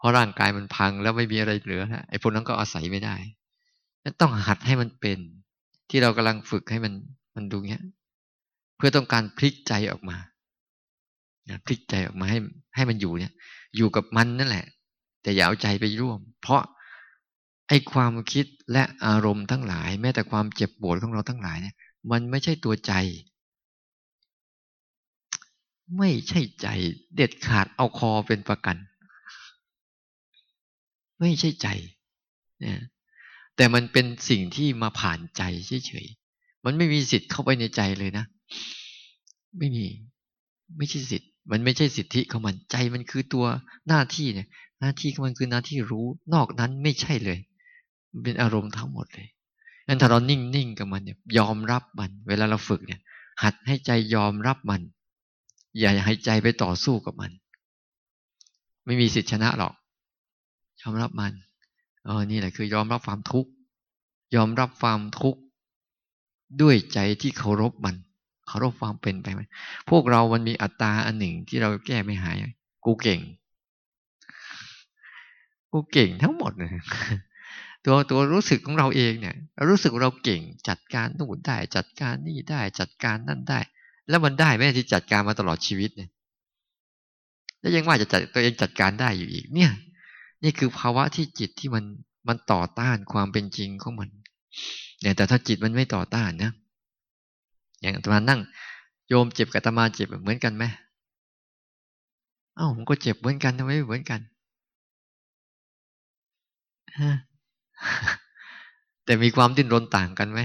[0.00, 3.16] เพราะร่างกายมันพังแล้วไม่มีอะไรเหลือแล้วไอ้พวกนั้นก็อาศัยไม่ได้
[4.20, 5.18] ต้องหัดให้มันเป็น
[5.90, 6.92] ที่เรากำลังฝึกให้มัน
[7.36, 7.84] มันดูเงี้ย
[8.76, 10.16] เพื่อต้องการพลิกใจออกมา
[11.66, 12.38] พลิกใจออกมาให้
[12.76, 13.32] ให้มันอยู่เนี่ย
[13.76, 14.66] อยู่กับมันนั่นแหละ
[15.22, 16.62] แต่อย่าเอาใจไปร่วม เพราะ
[17.68, 21.74] ไอ้ความคิดและอารมณ์ทั้งหลาย แม้แต่ความเจ็บปวดของเราทั้งหลายเนี่ย
[22.10, 22.92] มันไม่ใช่ตัวใจ
[25.98, 26.68] ไม่ใช่ใจ
[27.16, 28.76] เด็ดขาดเอาคอเป็นประกัน
[31.20, 31.68] ไม่ใช่ใจ
[32.60, 32.80] เนี่ย
[33.56, 35.42] แต่มันเป็นสิ่งที่มาผ่านใจ
[35.86, 38.24] เฉยๆมันไม่มีสิทธิ์เข้าไปในใจเลยนะ
[39.58, 39.86] ไม่มี
[40.76, 43.46] ไม่ใช่สิทธิ์ มันไม่ใช่สิทธิของมันใจมันคือตัว
[43.88, 44.48] หน้าที่เนี่ย
[44.80, 47.38] หน้าที่ของมันคือหน้าที่รู้ นอกนั้นไม่ใช่เลย
[48.12, 49.28] มันเป็นอารมณ์ทั้งหมดเลย
[49.86, 53.00] งั้นถ้าเรานิ่งๆกับมันเนี่ย ยอมรับมัน เวลาเราฝึกเนี่ย
[53.42, 54.80] หัดให้ใจยอมรับมัน
[55.78, 57.30] อย่าให้ใจไปต่อสู้กับมัน
[58.86, 59.74] ไม่มีสิทธิชนะหรอก
[60.82, 61.32] ยอมรับมัน
[62.04, 63.50] เออนี่แหละคือยอมรับความทุกข์
[64.36, 65.40] ยอมรับความทุกข์
[66.60, 67.96] ด้วยใจที่เคารพมัน
[68.46, 69.40] เคารพความเป็นไปไหม
[69.90, 72.36] พวกเรามันมีอัตตาอันหนึ่งที่เราแก้ไม่หาย
[72.84, 73.20] กูเก่ง
[75.72, 76.70] กูเก่งทั้งหมดเลย
[77.84, 79.36] ตัวตัวรู้สึกของเราเองเนี่ย
[79.68, 83.60] รู้สึกเราเก่งจัดการนู่นได้ จัดการนี่ได้จัดการนั่นได้
[84.08, 86.10] แล้วมันได้ไหมที่จัดการมาตลอดชีวิตเนี่ย
[87.60, 89.70] แล้วยังว่าจะจัดตัวเองจัดการได้อยู่อีก เนี่ย
[90.44, 91.84] นี่คือภาวะที่จิตที่มัน
[92.28, 94.08] มันต่อต้านความเป็นจริงของมัน
[95.00, 96.52] เนี่ยแต่ถ้าจิตมันไม่ต่อต้านนะ
[97.80, 98.40] อย่างตมานั่ง
[99.08, 100.64] โยมเจ็บกับตมาเจ็บเหมือนกันไหม
[102.56, 104.20] เอ้าผมก็เจ็บเหมือนกันทำไมไม่เหมือนกัน
[107.00, 107.12] ฮะ
[109.04, 110.40] แต่มีความดิ้นรนต่างกันไหม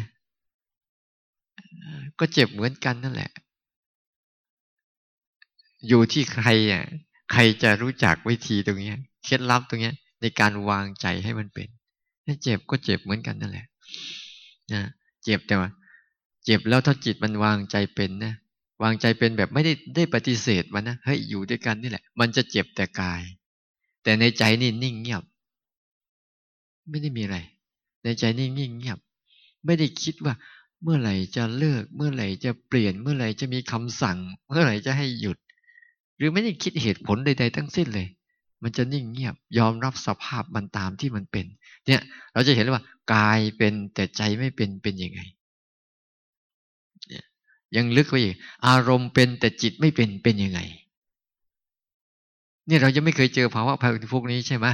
[2.19, 3.31] ก็เจ็บเหมือนกันนั่นแหละ
[5.87, 6.83] อยู่ที่ใครอะ
[7.31, 8.93] ใครจะรู้จักวิธีตรงนี้
[9.25, 11.67] เคล็ดลับตรงนี้ในการวางใจให้มันเป็น
[12.25, 13.65] ถ้าเจ็บก็เจ็บเหมือนกันนั่นแหละ
[14.73, 14.81] นะ
[15.23, 15.69] เจ็บแต่ว่า
[16.45, 18.33] เจ็บแล้วถ้าจิตมันวางใจเป็นนะ
[18.83, 23.21] วางใจเป็นแบบไม่ได้ได้ปฏิเสธมันนะเฮ้ยอยู่ด้วยกันนี่แหละ มันจะเจ็บแต่กาย
[24.03, 25.23] แต่ในใจนี่นิ่งเงียบ
[26.89, 27.37] ไม่ได้มีอะไร
[28.03, 28.99] ในใจนิ่งเงียบ
[29.65, 30.33] ไม่ได้คิดว่า
[30.83, 35.37] เมื่อไหร่จะเลิก เมื่อไหร่จะเปลี่ยน เมื่อไหร่จะมีคำสั่ง เมื่อไหร่จะให้หยุด
[36.17, 38.07] หรือไม่ได้คิดเหตุผลใด ๆ ทั้งสิ้นเลย
[38.65, 41.45] มันจะนิ่งเงียบ ยอมรับสภาพมันตามที่มันเป็น
[41.87, 42.01] เนี่ย
[42.33, 42.81] เราจะเห็นว่า
[43.13, 45.21] กายเป็นแต่ใจไม่เป็นเป็นยังไง
[47.07, 47.25] เนี่ย
[47.75, 48.35] ยังลึกไปอีก
[48.67, 50.59] อารมณ์เป็นแต่จิตไม่เป็นเป็นยังไง
[52.67, 54.67] เนี่ยเราจะไม่เคยเจอภาวะภายในพวกนี้ใช่ไหม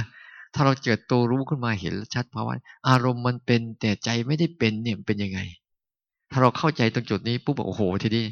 [0.54, 2.52] ถ้าเราเกิดตัวรู้ขึ้นมาเห็นชัดภาวะ
[2.88, 5.40] อารมณ์มันเป็นแต่ใจไม่ได้เป็นเนี่ยเป็นยังไง
[6.30, 8.24] ถ้าเราเข้าใจตรงจุดนี้ปุ๊บโอ้โหทีนี้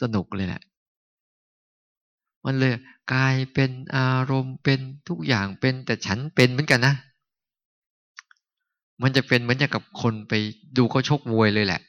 [0.00, 0.62] สนุกเลยแหละ
[2.44, 2.74] มันเลย
[3.12, 6.94] กายเป็นอารมณ์เป็นทุกอย่างเป็นแต่ฉันเป็นเหมือนกันนะ
[9.02, 10.32] มันจะเป็นเหมือนอย่างกับคนไป
[10.76, 11.80] ดูเขาชกมวยเลยแหละ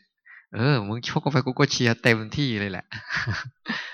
[0.55, 2.85] เออมึงชกเข้าไปกูก็เชียร์เต็มที่เลยแหละ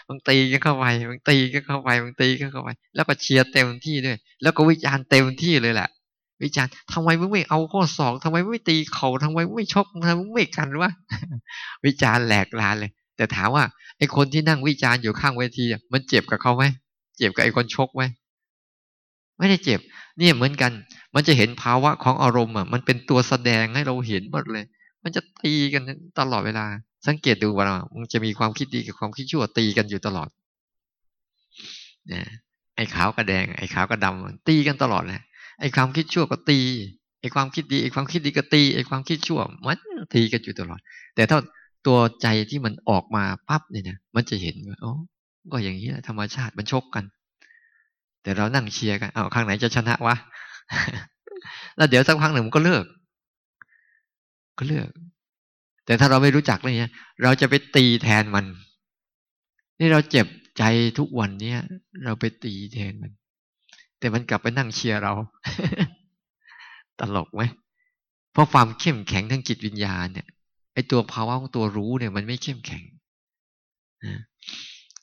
[0.07, 5.89] มึงตีกันเข้าไปมึงตีกันเข้าไปมึงตีกันเข้าไปแล้วก็เชียร์เต็มที่ด้วย แล้วก็วิจารณ์เต็มที่เลยแหละ
[6.43, 10.91] วิจารณ์ทำไมมึงไม่เอาข้อสองทำไมไม่ตีเขาทำไมไม่ชกทำไมไม่กันวะ
[11.85, 13.63] วิจารณ์แหลกลานเลย แต่ถามว่า
[13.97, 16.63] ไอ้คนที่นั่งวิจารณ์อยู่ข้างเวทีมันเจ็บกับเขาไหม
[17.17, 18.03] เจ็บกับไอ้คนชกไหม
[19.37, 19.79] ไม่ได้เจ็บ
[20.17, 20.71] เนี่ยเหมือนกัน
[21.15, 24.65] มันจะเห็นภาวะของอารมณ์อะ มันเป็นตัวแสดงให้เราเห็นหมดเลย
[25.03, 25.83] มันจะตีกัน
[26.19, 26.65] ตลอดเวลา
[27.07, 27.65] สังเกตดูว่า
[27.99, 30.29] มันจะมีความคิดดีกับความคิดชั่วตีกันอยู่ตลอด
[32.07, 32.25] เนี่ย
[32.75, 34.13] ไอ้ขาวกับแดง ไอ้ขาวกับดา
[34.47, 35.21] ตีกันตลอดเลย
[35.59, 36.59] ไอ้ความคิดชั่วก็ตี
[37.21, 39.77] ไอ้ความคิดดีไอ้ความคิดดีก็ตีไอ้ความคิดชั่วมัน
[40.13, 40.79] ตีกันอยู่ตลอด
[41.15, 41.37] แต่ถ้า
[41.87, 44.93] ตัวใจที่มันออกมาปั๊บเนี่ยมันจะเห็นว่าโอ้
[45.51, 47.05] ก็อย่างนี้แหละธรรมชาติมันชกกัน
[48.23, 50.15] แต่เรานั่งเชียร์กันเอาข้างไหนจะชนะวะ
[51.75, 52.85] แล้วเดี๋ยวสักพักหนึ่งมันก็เลิก
[54.57, 54.87] ก็เลือก
[55.85, 58.45] แต่ถ้าเราไม่รู้จักเลยเนี่ยเราจะไปตีแทนมัน
[59.79, 60.63] นี่เราเจ็บใจ
[60.97, 61.59] ทุกวันเนี้ย
[62.03, 63.11] เราไปตีแทนมัน
[63.99, 65.13] แต่มันกลับไปนั่งเชียร์เรา
[66.99, 67.41] ตลกไหม
[68.31, 70.27] เพราะความเข้มแข็งทั้งจิตวิญญาณเนี่ย
[70.91, 72.83] ตัวภาวะของตัวรู้เนี่ย มันไม่เข้มแข็ง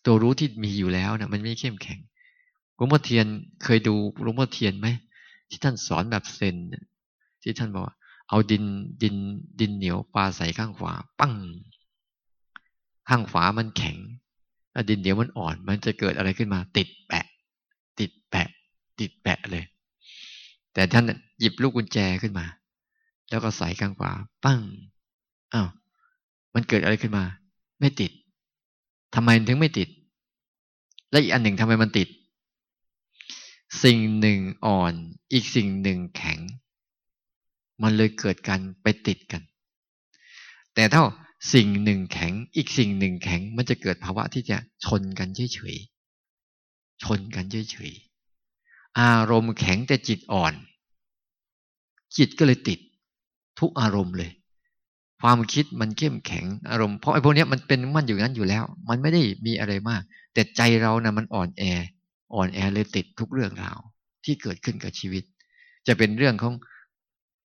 [0.05, 1.99] ตัวรู้ที่มีอยู่แล้วเนี่ยมันไม่เข้มแข็ง
[2.75, 3.27] หลวงพ่อเทียน
[3.65, 4.89] เคยดูหลวงพ่อเทียนไหม
[5.49, 6.57] ที่ท่านสอนแบบเซน
[7.43, 7.85] ที่ท่านบอก
[8.29, 8.65] เอาดิน
[9.03, 9.17] ดิน
[9.61, 11.35] ดินเหนียวปลาใส่ข้างขวา ปั้ง
[13.09, 13.97] ข้างขวามันแข็ง
[14.73, 17.27] แล้วดินเหนียวมันอ่อน มันจะเกิดอะไรขึ้นมา ติดแปะ
[17.99, 18.49] ติดแปะ
[18.99, 19.65] ติดแปะเลย
[20.75, 21.05] แต่ท่าน
[21.41, 22.47] หยิบลูกกุญแจขึ้นมา
[23.31, 24.13] แล้วก็ใส่ข้างขวา
[24.45, 24.61] ปั้ง
[25.55, 25.69] อ้าว
[26.55, 27.25] มันเกิดอะไรขึ้นมา
[27.81, 28.11] ไม่ติด
[29.15, 29.89] ทำไมถึงไม่ติด
[31.11, 32.09] และอีกอันหนึ่งทำไมมันติด
[33.85, 34.95] สิ่งหนึ่งอ่อน
[35.33, 36.39] อีกสิ่งหนึ่งแข็ง
[37.83, 39.43] มันเลยเกิดการไปติดกัน
[40.75, 41.03] แต่ถ้า
[41.55, 50.55] สิ่งหนึ่งแข็ง อีกสิ่งหนึ่งแข็ง มันจะเกิดภาวะที่จะชนกันเฉยๆชนกันเฉยๆอารมณ์แข็งแต่จิตอ่อน
[52.17, 52.79] จิตก็เลยติด
[53.61, 54.31] ทุกอารมณ์เลย
[55.23, 60.03] ความคิดมันเข้มแข็งอารมณ์เพราะไอ้พวกนี้มันเป็นมันอยู่นั้นอยู่แล้ว มันไม่ได้มีอะไรมาก
[60.35, 61.63] แต่ใจเรานะ่ะมันอ่อนแอ
[62.35, 63.79] อ่อนแอเลยติดทุกเรื่องราว
[64.25, 65.23] ที่เกิดขึ้นกับชีวิต
[65.87, 66.55] จะเป็นเรื่องของ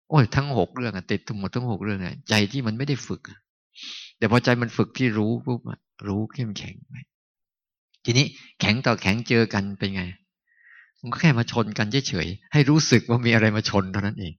[0.09, 3.21] โอ้ยทั้งหกเรื่องอะติดทั้งหมดทั้งหกเรื่องอะใจที่มันไม่ได้ฝึก
[4.17, 5.59] แต่พอใจมันฝึกที่รู้ปุ๊บ
[6.07, 6.95] รู้เข้มแข็งไป
[8.05, 8.25] ทีนี้
[8.59, 10.03] แข็งต่อแข็งเจอกันเป็นไง
[10.99, 14.33] มันก็แค่มาชนกันเฉยๆให้รู้สึกว่ามีอะไรมาชนเท่านั้นเอง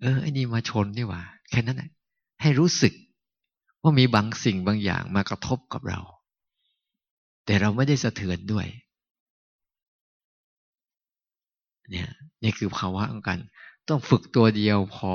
[0.00, 1.20] เออไอ้นี่มาชนนี่หว่า
[1.50, 1.90] แค่นั้นแหละ
[2.42, 2.92] ให้รู้สึก
[3.82, 6.00] ว่ามีบางสิ่งบางอย่างมากระทบกับเรา
[7.44, 8.66] แต่เราไม่ได้สะเทือนด้วย
[11.90, 12.08] เนี่ย
[12.42, 13.38] นี่คือภาวะของกัน
[13.88, 15.14] ต้องฝึกตัวเดียวพอ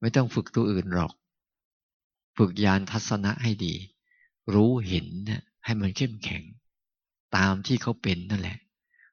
[0.00, 1.12] ไม่ต้องฝึกตัวอื่นหรอก
[2.38, 3.74] ฝึกยานทัศนะให้ดี
[4.54, 6.42] รู้เห็นนะให้มันเข้มแข็ง
[7.36, 8.58] ตามที่เขาเป็นนั่นแหละ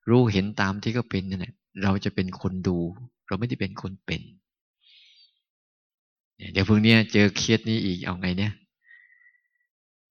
[0.09, 1.53] รู้เห็นตามที่เขาเป็นนั่นแหละ
[1.83, 2.77] เราจะเป็นคนดู
[3.27, 4.21] เราไม่ได้เป็นคนเป็น
[6.53, 8.53] เดี๋ยวพรุ่งนี้เจอเคสนี้อีกเอาไงเนี่ย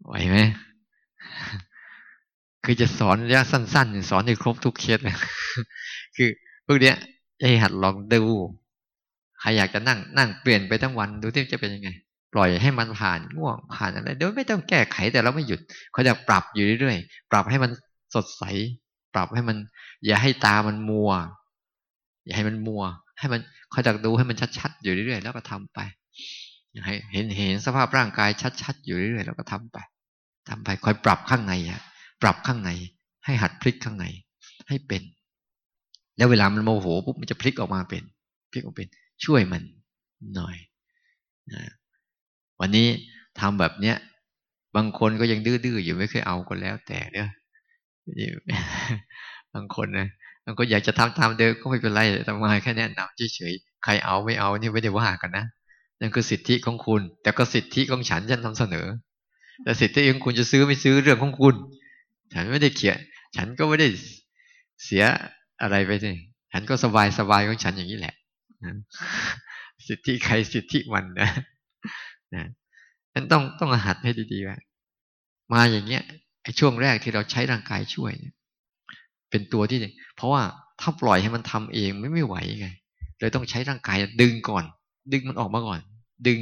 [0.06, 0.36] ไหวไหม
[2.64, 5.16] คือจะสอนระยะสั้นๆ สอนให้ครบทุกเคสเลย
[6.16, 6.28] คือ
[6.66, 6.96] พวกเนี้ย
[7.40, 8.22] ให้หัดลองดู
[9.40, 11.88] ใครอยากจะนั่งนั่งเปลี่ยนไปทั้งวันดูที่จะเป็นยังไง
[12.34, 15.60] ปล่อยให้มันผ่านง่วงผ่านอะไรโดยไม่ต้องแก้ไขแต่เราไม่หยุด
[15.92, 17.70] เขาจะปรับอยู่เรื่อยๆปรับให้มัน
[18.14, 18.42] สดใส
[19.14, 19.56] ปรับให้มัน
[20.06, 21.10] อย่าให้ตามันมัว
[22.24, 22.82] อย่าให้มันมัว
[23.18, 25.78] ให้มันเขาจะดูให้มันชัดๆอยู่เรื่อยๆแล้วก็ทำไป
[27.12, 28.31] เห็นเห็นสภาพร่างกาย
[28.62, 29.78] ชัดๆอยู่เรื่อยๆแล้วก็ทำไป
[30.48, 31.81] ทำไปคอยปรับข้างในอะ
[32.22, 32.70] ปรับข้างใน
[33.24, 34.07] ให้หัดพลิกข้างใน
[34.68, 35.02] ให้เป็น
[36.16, 38.02] แล้วเวลามันโมโหปุ๊บมันจะพลิกออกมาเป็น
[38.50, 38.88] พลิกออกเป็น
[39.24, 39.62] ช่วยมัน
[40.37, 40.57] หน่อย
[41.52, 41.62] นะ
[42.61, 42.87] วันนี้
[43.40, 43.96] ทำแบบเนี้ย
[44.76, 47.28] บางคนก็ยังดื้อๆอยู่ไม่เคยเอาก็แล้ว แต่เนีย
[49.54, 50.09] บางคนนะ
[50.44, 55.44] บางคนอยากจะทำตามเดิมก็ไม่เป็นไรแต่มาแค่แนะนำเฉยๆใครเอาไม่เอานี่ไม่ได้ว่ากันนะ
[56.00, 58.87] นั่นคือสิทธิของคุณ แต่ก็สิทธิของฉันฉันนำเสนอ
[59.64, 61.54] แต่สิทธิของคุณจะซื้อไม่ซื้อเรื่องของคุณ
[62.34, 62.98] ฉันไม่ได้เขียน
[63.37, 63.88] ฉันก็ไม่ได้
[64.84, 65.04] เสีย
[65.62, 66.16] อะไรไปเลย
[66.52, 68.14] ฉันก็สบายสบายของฉันอย่างนี้แหละ
[69.88, 71.30] สิทธิใครสิทธิมันนะ
[72.34, 72.44] นะ
[73.12, 74.58] ฉันต้องต้องหัดให้ดีๆว่า
[75.52, 76.02] มาอย่างเงี้ย
[76.42, 78.12] ไอ้ช่วงแรกที่เราใช้ร่างกายช่วย
[79.30, 79.78] เป็นตัวที่
[80.16, 80.42] เพราะว่า
[80.80, 82.68] ถ้าปล่อยให้มันทำเองไม่ไม่ไหวไง
[83.18, 84.64] เลยต้องใช้ร่างกายดึงก่อน
[85.12, 85.81] ดึงมันออกมาก่อน
[86.27, 86.40] ดึง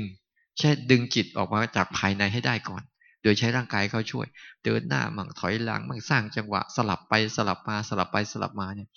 [0.59, 2.83] ใช่ดึงจิตออกมาจากภายในให้ได้ก่อน
[3.23, 4.27] โดยใช้ร่างกายเขาช่วย
[4.65, 8.89] เดินหน้ามั่งถอยหลังมั่งสร้างจังหวะสลับไปสลับมาสลับไปสลับมาเนี่ย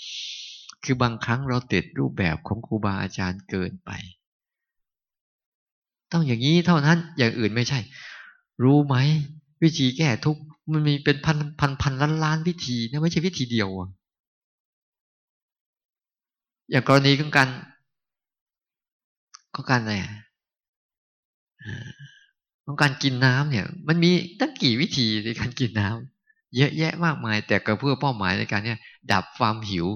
[0.83, 3.91] คือบางครั้งเราติดรูปแบบของครูบาอาจารย์เกินไป
[6.11, 7.79] ต้องอย่างนี้เท่านั้นอย่างอื่นไม่ใช่
[8.63, 8.95] รู้ไหม
[9.63, 10.37] วิธีแก้ทุก
[10.71, 13.69] มันมีเป็นพันพันพันล้านล้านวิธีนะไม่ใช่วิธีเดียว
[16.71, 17.49] อย่างกรณีของการ
[19.59, 19.95] ของการอะไร
[22.65, 28.79] ของการกินน้ำเนี่ย มันมีตั้งกี่วิธีในการกินน้ำเยอะแยะมากมาย แต่ก็เพื่อเป้าหมายในการเนี่ย
[29.11, 29.87] ดับความหิว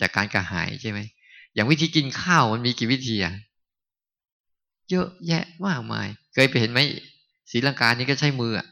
[0.00, 0.98] จากการกระหายใช่ไหม
[1.54, 3.34] อย่างวิธีกินข้าวมันมีกี่วิธีอะ
[4.90, 6.80] เยอะแยะมากมาย เคยไปเห็นไหม
[7.50, 8.66] ศีลังกานี่ก็ใช้มืออะ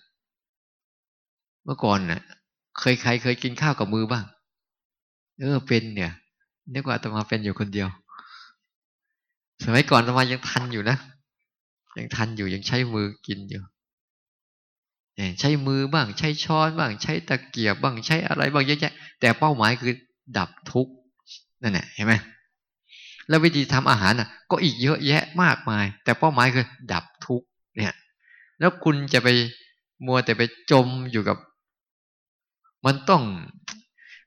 [1.64, 2.20] เมื่อก่อนน่ะ
[2.78, 4.24] เคยใครเคยกินข้าวกับมือบ้าง
[5.40, 6.12] เออเป็นเนี่ย
[6.74, 7.88] นึกว่าตมาเป็นอยู่คนเดียว
[9.64, 10.96] สมัยก่อนตมายังทันอยู่นะ
[11.98, 13.62] ยังทันอยู่ยังใช้มือกินอยู่
[15.40, 19.94] ใช้มือบ้าง ใช้ช้อนบ้าง ใช้ตะเกียบบ้างใช้อะไรบ้างเยอะแยะ แต่เป้าหมายคือ
[20.38, 20.92] ดับทุกข์
[21.62, 22.14] นั่นแหละเห็นไหม
[23.29, 27.46] แล้ววิธีทำอาหารน่ะ ก็อีกเยอะแยะมากมาย แต่เป้าหมายคือ ดับทุกข์
[27.77, 27.94] เนี่ย
[28.59, 29.29] แล้วคุณจะไป
[30.07, 31.37] มัวแต่ไปจมอยู่กับ
[32.87, 33.22] มันต้อง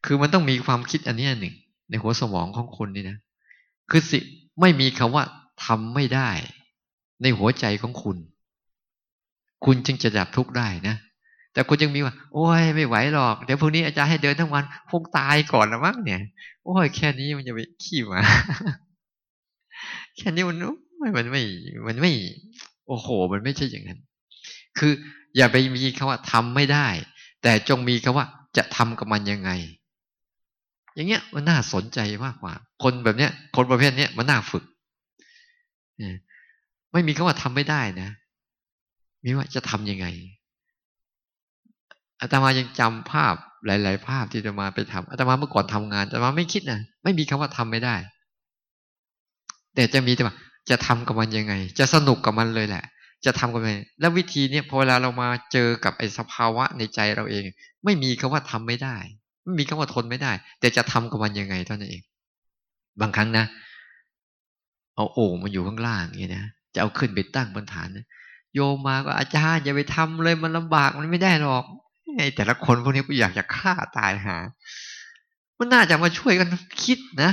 [0.05, 1.55] คือมันต้องมีความคิดอันนี้หนึ่ง
[1.89, 3.17] ในหัวสมองของคุณนี่นะ
[3.91, 4.19] คือสิ
[4.61, 5.23] ไม่มีคำว่า
[5.65, 6.29] ทำไม่ได้
[7.21, 8.17] ในหัวใจของคุณ
[9.65, 10.95] คุณจึงจะดับทุกข์ได้นะ
[11.53, 16.21] แต่คุณยังมีว่า โอ้ยไม่ไหวหรอก เดี๋ยวพรุ่งนี้อาจารย์ให้เดินทั้งวันคงตายก่อนละมั้งเนี่ย
[16.65, 18.19] โอ้ยแค่นี้มันจะไปขี้มา
[20.17, 20.57] แค่นี้มัน
[21.17, 21.41] มันไม่
[21.87, 22.11] มันไม่
[22.87, 23.99] โอ้โห มันไม่ใช่อย่างนั้น
[24.77, 24.91] คือ
[25.37, 26.87] อย่าไปมีคำว่าทำไม่ได้
[27.43, 28.25] แต่จงมีคำว่า
[28.57, 29.51] จะทำกับมันยังไง
[30.97, 34.63] อย่างเงี้ยมันน่าสนใจมากกว่า คนแบบเนี้ย คนประเภทเนี้ยมันน่าฝึก
[36.93, 38.09] ไม่มีคำว่าทำไม่ได้นะ
[39.23, 40.05] มีว่าจะทํำยังไง
[42.21, 47.95] อาตมายังจำภาพหลาย ๆ ภาพที่จะมาไปทำอาตมาเมื่อก่อนทำงานอาตมาไม่คิดนะไม่มีคำว่าทำไม่ได้
[49.75, 50.35] แต่จะมีแต่ว่า
[50.69, 52.83] จะทำกับมันยังไง จะสนุกกับมันเลยแหละ
[53.25, 57.45] จะทำกับมันแล้ววิธีเนี้ยพอเวลาเรามาเจอกับไอ้สภาวะในใจเราเอง
[57.83, 58.97] ไม่มีคำว่าทำไม่ได้
[59.47, 62.03] ม่มีคำว่าทนไม่ได้ แต่จะทำกับมันยังไงเท่านั้นเอง
[63.01, 63.45] บางครั้งนะ
[64.95, 68.05] เอาโอ่งมาอยู่ข้างล่างอย่างนี้นะจะเอาขึ้นไปตั้งบนฐานนะ
[68.53, 71.63] โยมมาก็อาจารย์อย่าไปทำเลยมันลำบากมันไม่ได้หรอก
[72.17, 74.37] ไอ้แต่ละคนพวกนี้กูอยากจะฆ่าตายหา
[75.57, 76.47] มันน่าจะมาช่วยกัน
[76.83, 77.31] คิดนะ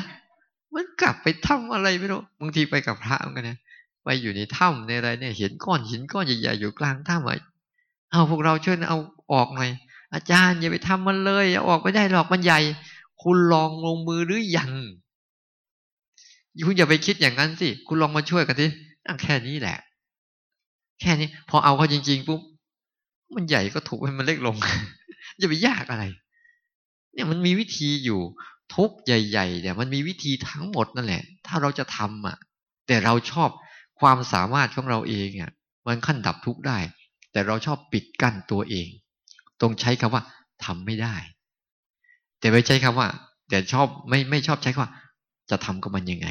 [0.75, 3.59] มันกลับไปทำอะไรไม่รู้บางทีไปกับพระมันกันนะ
[4.05, 7.37] ไปอยู่ในถ้ำในอะไรเนี่ยเห็นก้อนหินก้อนใหญ่ๆอยู่กลางถ้ำไอ้
[8.11, 8.99] เอาพวกเราช่วยเอา
[9.33, 9.71] ออกหน่อย
[10.13, 12.61] อาจารย์อย่าไปทำมันเลยออกไม่ได้หรอกมันใหญ่
[13.23, 14.73] คุณลองลงมือหรือยัง
[16.67, 18.67] คุณอย่าไปคิดอย่างนั้นสิคุณลองมาช่วยกันสิ
[19.23, 19.79] แค่นี้แหละ
[21.01, 22.41] แค่นี้ พอเอาเขาจริงๆปุ๊บ
[23.35, 24.57] มันใหญ่ก็ถูกให้มันเล็กลง
[25.41, 26.05] จะไปยากอะไร
[27.13, 28.21] เนี่ยมันมีวิธีอยู่
[28.75, 32.37] ทุกใหญ่ๆเนี่ยมันมีวิธีทั้งหมดนั่นแหละ ถ้าเราจะทำอะ
[32.87, 33.51] แต่เราชอบ
[34.01, 35.53] ความสามารถของเราเองอะ
[35.87, 36.79] มันขั้นดับทุกได้
[37.33, 38.89] แต่เราชอบปิดกั้นตัวเอง
[39.65, 40.23] รงใช้คำว่า
[40.65, 41.15] ทำไม่ได้
[42.39, 43.09] แต่ไม่ใช้คำว่า
[43.49, 44.93] แต่ชอบไม่ไม่ชอบใช้คำว่า
[45.51, 46.29] จะทำกับมันยังไง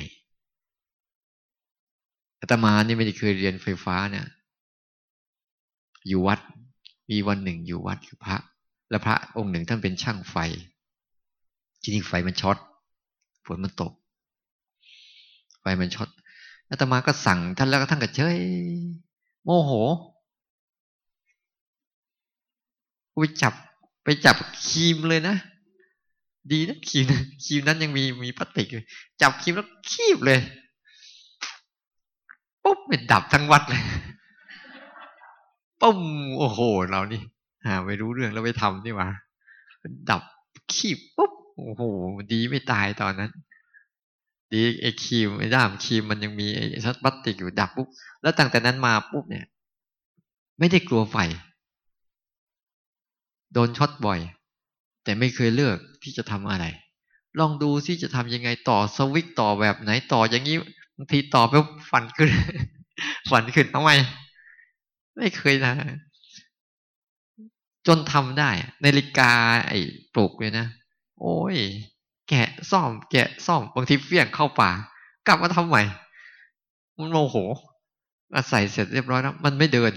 [2.39, 4.25] อาตมานี่ไม่ได้เคยเรียนไฟฟ้าเนี่ย
[6.07, 6.39] อยู่วัด
[7.09, 8.37] มีวันหนึ่งอยู่วัดคือพระ
[8.89, 10.35] และพระองค์หนึ่งท่านเป็นช่างไฟ
[11.81, 12.57] จริงๆไฟมันช็อต
[13.45, 13.93] ฝนมันตก
[15.61, 16.09] ไฟมันช็อต
[16.69, 18.39] อาตมาก็สั่งท่านแล้วก็ท่านก็เฉย
[19.43, 19.71] โมโห
[23.21, 23.54] ไปจับ
[24.04, 24.36] ไปจับ
[24.67, 25.36] ครีมเลยนะ
[26.52, 27.06] ดีนะครีม
[27.45, 28.86] ครีมนั้นยังมีมีพลาสติกเลย
[29.21, 30.39] จับคีมแล้วคีบเลย
[32.63, 33.84] ปุ๊บเป็นดับทั้งวัดเลย
[35.82, 35.99] ปุ้ม
[36.38, 37.21] โอ้โห เรานี่
[37.65, 39.08] หาไม่รู้เรื่องแล้วไปทำนี่หว่า
[40.10, 40.21] ดับ
[40.73, 41.84] คีบปุ๊บโอ้โห
[42.32, 43.32] ดีไม่ตายตอนนั้น
[44.54, 47.88] ดีไอ้ครีมไอ้ด้ามครีมมันยังมีไอ้ชัดพลาสติกอยู่ดับปุ๊บ
[48.21, 49.45] แล้วตั้งแต่นั้นมาปุ๊บเนี่ย
[50.60, 51.17] ไม่ได้กลัวไฟ
[53.53, 54.19] โดนช็อตบ่อย
[55.03, 56.65] แต่ไม่เคยเลือกที่จะทำอะไร
[57.39, 60.57] ลองดูที่จะทำยังไงต่อสวิตช์ต่อแบบไหนต่ออย่างนี้
[60.97, 61.53] บางทีต่อไป
[61.91, 62.29] ฝันขึ้น
[63.31, 63.91] ฝันขึ้นทำไม
[65.17, 65.73] ไม่เคยนะ
[67.87, 68.49] จนทำได้
[68.83, 69.31] นาฬิกา
[69.67, 69.79] ไอ้
[70.13, 70.65] ปลุกเลยนะ
[71.19, 71.55] โอ้ย
[72.29, 74.71] แกะซ่อม แกะซ่อมบางทีเฟี้ยงเข้าป่า
[75.27, 75.83] กลับมาทำใหม่
[76.97, 77.37] มันโมโห
[78.49, 79.91] ใส่เสร็จเรียบร้อยแล้วมันไม่เดิน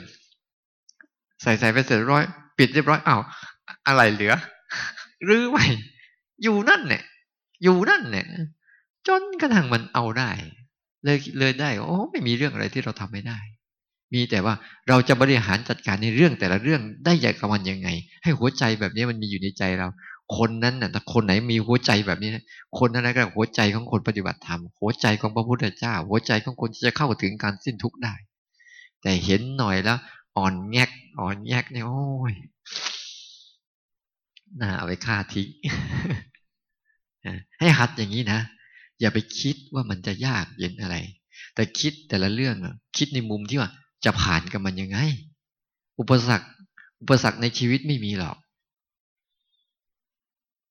[1.42, 2.24] ใส่ใส่ไปเสร็จร้อย
[2.58, 3.20] ปิดเรียบร้อยอ้าว
[3.86, 4.34] อะไรเหลือ
[5.28, 5.66] รื้อใหม่
[6.42, 7.02] อยู่นั่นเนี่ย
[7.62, 8.26] อยู่นั่นเนี่ย
[9.06, 10.30] จนกระทั่งมันเอาได้
[11.04, 13.38] เลยเลยได้โอ้ไม่มีเรื่องอะไรที่เราทำไม่ได้
[14.14, 14.54] มีแต่ว่า
[14.88, 17.88] เราจะบริหารจัดการในเรื่องแต่ละเรื่องได้อย่างกับมันยังไง
[18.22, 19.88] ให้หัวใจแบบนี้มันมีอยู่ในใจเรา
[20.36, 22.30] คนนั้นน่ะถ้าคนไหนมีหัวใจแบบนี้
[22.78, 28.14] คนนั้นก็หัวใจของคนปฏิบัติธรรมหัวใจของพระพุทธเจ้า หัวใจของคนที่จะเข้าถึงการสิ้นทุกข์ได้
[29.02, 29.98] แต่เห็นหน่อยแล้ว
[30.36, 32.34] อ่อนแงก อ่อนแงกเนี่ยโอ้ย
[34.60, 35.48] น่าเอาไปฆ่าทิ้ง
[37.58, 38.40] ให้หัดอย่างนี้นะ
[39.00, 40.96] อย่าไปคิดว่ามันจะยากเย็นอะไร
[41.54, 42.56] แต่คิดแต่ละเรื่อง
[42.96, 43.70] คิดในมุมที่ว่า
[44.04, 44.98] จะผ่านกับมันยังไง
[45.98, 46.48] อุปสรรค
[47.00, 48.36] อุปสรรคในชีวิตไม่มีหรอก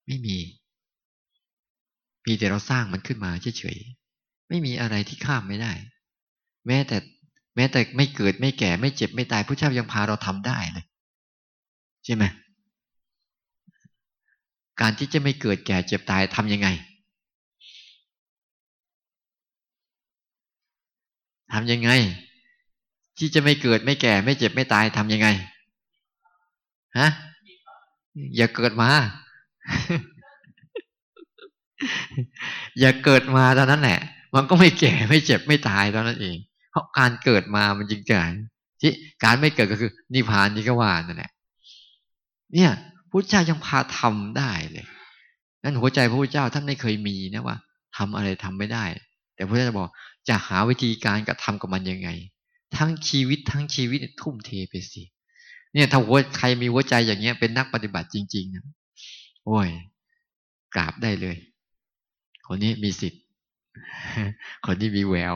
[0.08, 0.38] ไม่มี
[2.26, 5.72] มีแต่เราสร้างมันขึ้นมาเฉยๆไม่มีอะไรที่ข้ามไม่ได้
[6.68, 6.98] แม้แต่
[7.56, 10.86] แม้แต่ไม่เกิดไม่แก่ไม่เจ็บไม่ตายพระเจ้ายังพาเราทำได้เลย
[12.06, 12.24] ใช่ไหม
[14.82, 16.68] การที่จะไม่เกิดแก่เจ็บตายทำยังไง
[21.54, 21.89] ทำยังไง
[23.18, 25.28] ที่จะไม่เกิดไม่แก่ ไม่เจ็บไม่ตายทำยังไง
[27.00, 27.10] ฮะ
[28.36, 28.89] อย่าเกิดมา
[32.80, 34.00] อย่าเกิดมาตอนนั้นแหละ
[34.36, 36.38] มันก็ไม่แก่ไม่เจ็บไม่ตายตอนนั้นเอง
[36.76, 38.30] เพราะการเกิดมามันจริงจัง
[38.82, 38.92] ที่
[39.24, 41.32] การไม่เกิดก็คือ นิพพานนี่ก็ว่านั่นแหละ
[42.54, 42.72] เนี่ย
[43.10, 44.86] พุทธเจ้ายังพาทำได้เลย
[45.64, 47.58] นั่นหัวใจพระพุทธเจ้าท่านไม่เคยมีนะว่า
[47.98, 48.86] ทำอะไรทำไม่ได้
[49.36, 49.90] แต่พระเจ้าบอก
[50.30, 52.10] จะหาวิธีการกระทำกับมันยังไง
[52.78, 55.04] ทั้งชีวิตทั้งชีวิตทุ่มเทไปสิ
[55.74, 58.64] เนี่ยถ้าหัวใครมีหัวใจอย่างเงี้ยเป็นนักปฏิบัติจริง ๆนะ
[59.46, 59.70] โอ้ย
[60.76, 61.36] กราบได้เลย
[62.48, 63.22] คนนี้มีสิทธิ์
[64.66, 65.36] คนนี้มีแวว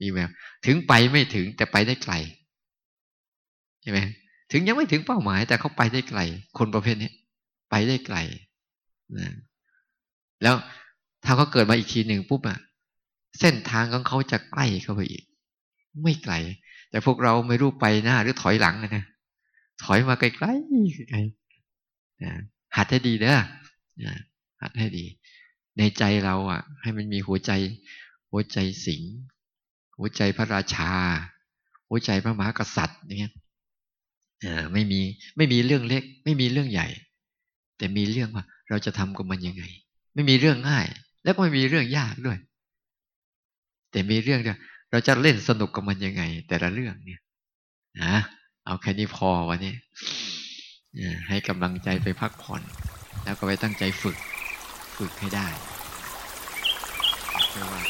[0.00, 0.28] มีแวว
[0.66, 2.14] ถึงไปไม่ถึงแต่ไปได้ไกล
[3.82, 3.98] ใช่ไหม
[4.52, 6.20] ถึงยังไม่ถึงเป้าหมาย แต่เขาไปได้ไกล
[6.58, 7.10] คนประเภทนี้
[7.70, 8.16] ไปได้ไกล
[9.18, 9.28] นะ
[10.42, 10.54] แล้ว
[11.24, 12.58] ถ้าเขาเกิดมาอีกทีหนึ่งปุ๊บอะ
[13.40, 15.24] เส้นทางของเขาจะใกล้เข้าไปอีก
[16.02, 16.34] ไม่ไกล
[16.90, 19.04] แต่พวกเราไม่รู้ไปหน้าหรือถอยหลังนะ
[19.84, 20.42] ถอยมาไกลๆไก
[21.14, 21.18] ล
[22.76, 23.38] หัดให้ดีเด้อ
[24.62, 25.04] หัดให้ดี
[25.78, 27.52] ในใจเราอะ ให้มันมีหัวใจ
[28.30, 29.02] หัวใจสิง
[29.98, 30.90] หัวใจพระราชา
[31.88, 33.32] หัวใจพระมหากษัตริย์อย่างเงี้ย
[34.72, 35.00] ไม่มี
[35.36, 36.88] ไม่มีเรื่องเล็ก ไม่มีเรื่องใหญ่
[37.78, 39.64] แต่มีเรื่องว่า เราจะทำกับมันยังไง
[40.14, 40.86] ไม่มีเรื่องง่าย
[41.24, 42.38] แล้วก็ไม่มีเรื่องยากด้วย
[43.90, 44.58] แต่มีเรื่องเดียว
[44.90, 47.20] เราจะเล่นสนุกกับมันยังไง แต่ละเรื่องเนี่ย
[48.02, 48.14] นะ
[48.64, 49.74] เอาแค่นี้พอวันนี้
[51.28, 52.62] ให้กำลังใจไปพักผ่อน
[53.24, 54.16] แล้วก็ไปตั้งใจฝึก
[54.96, 55.46] ฝึกให้ได้
[57.50, 57.80] เพื่อว่า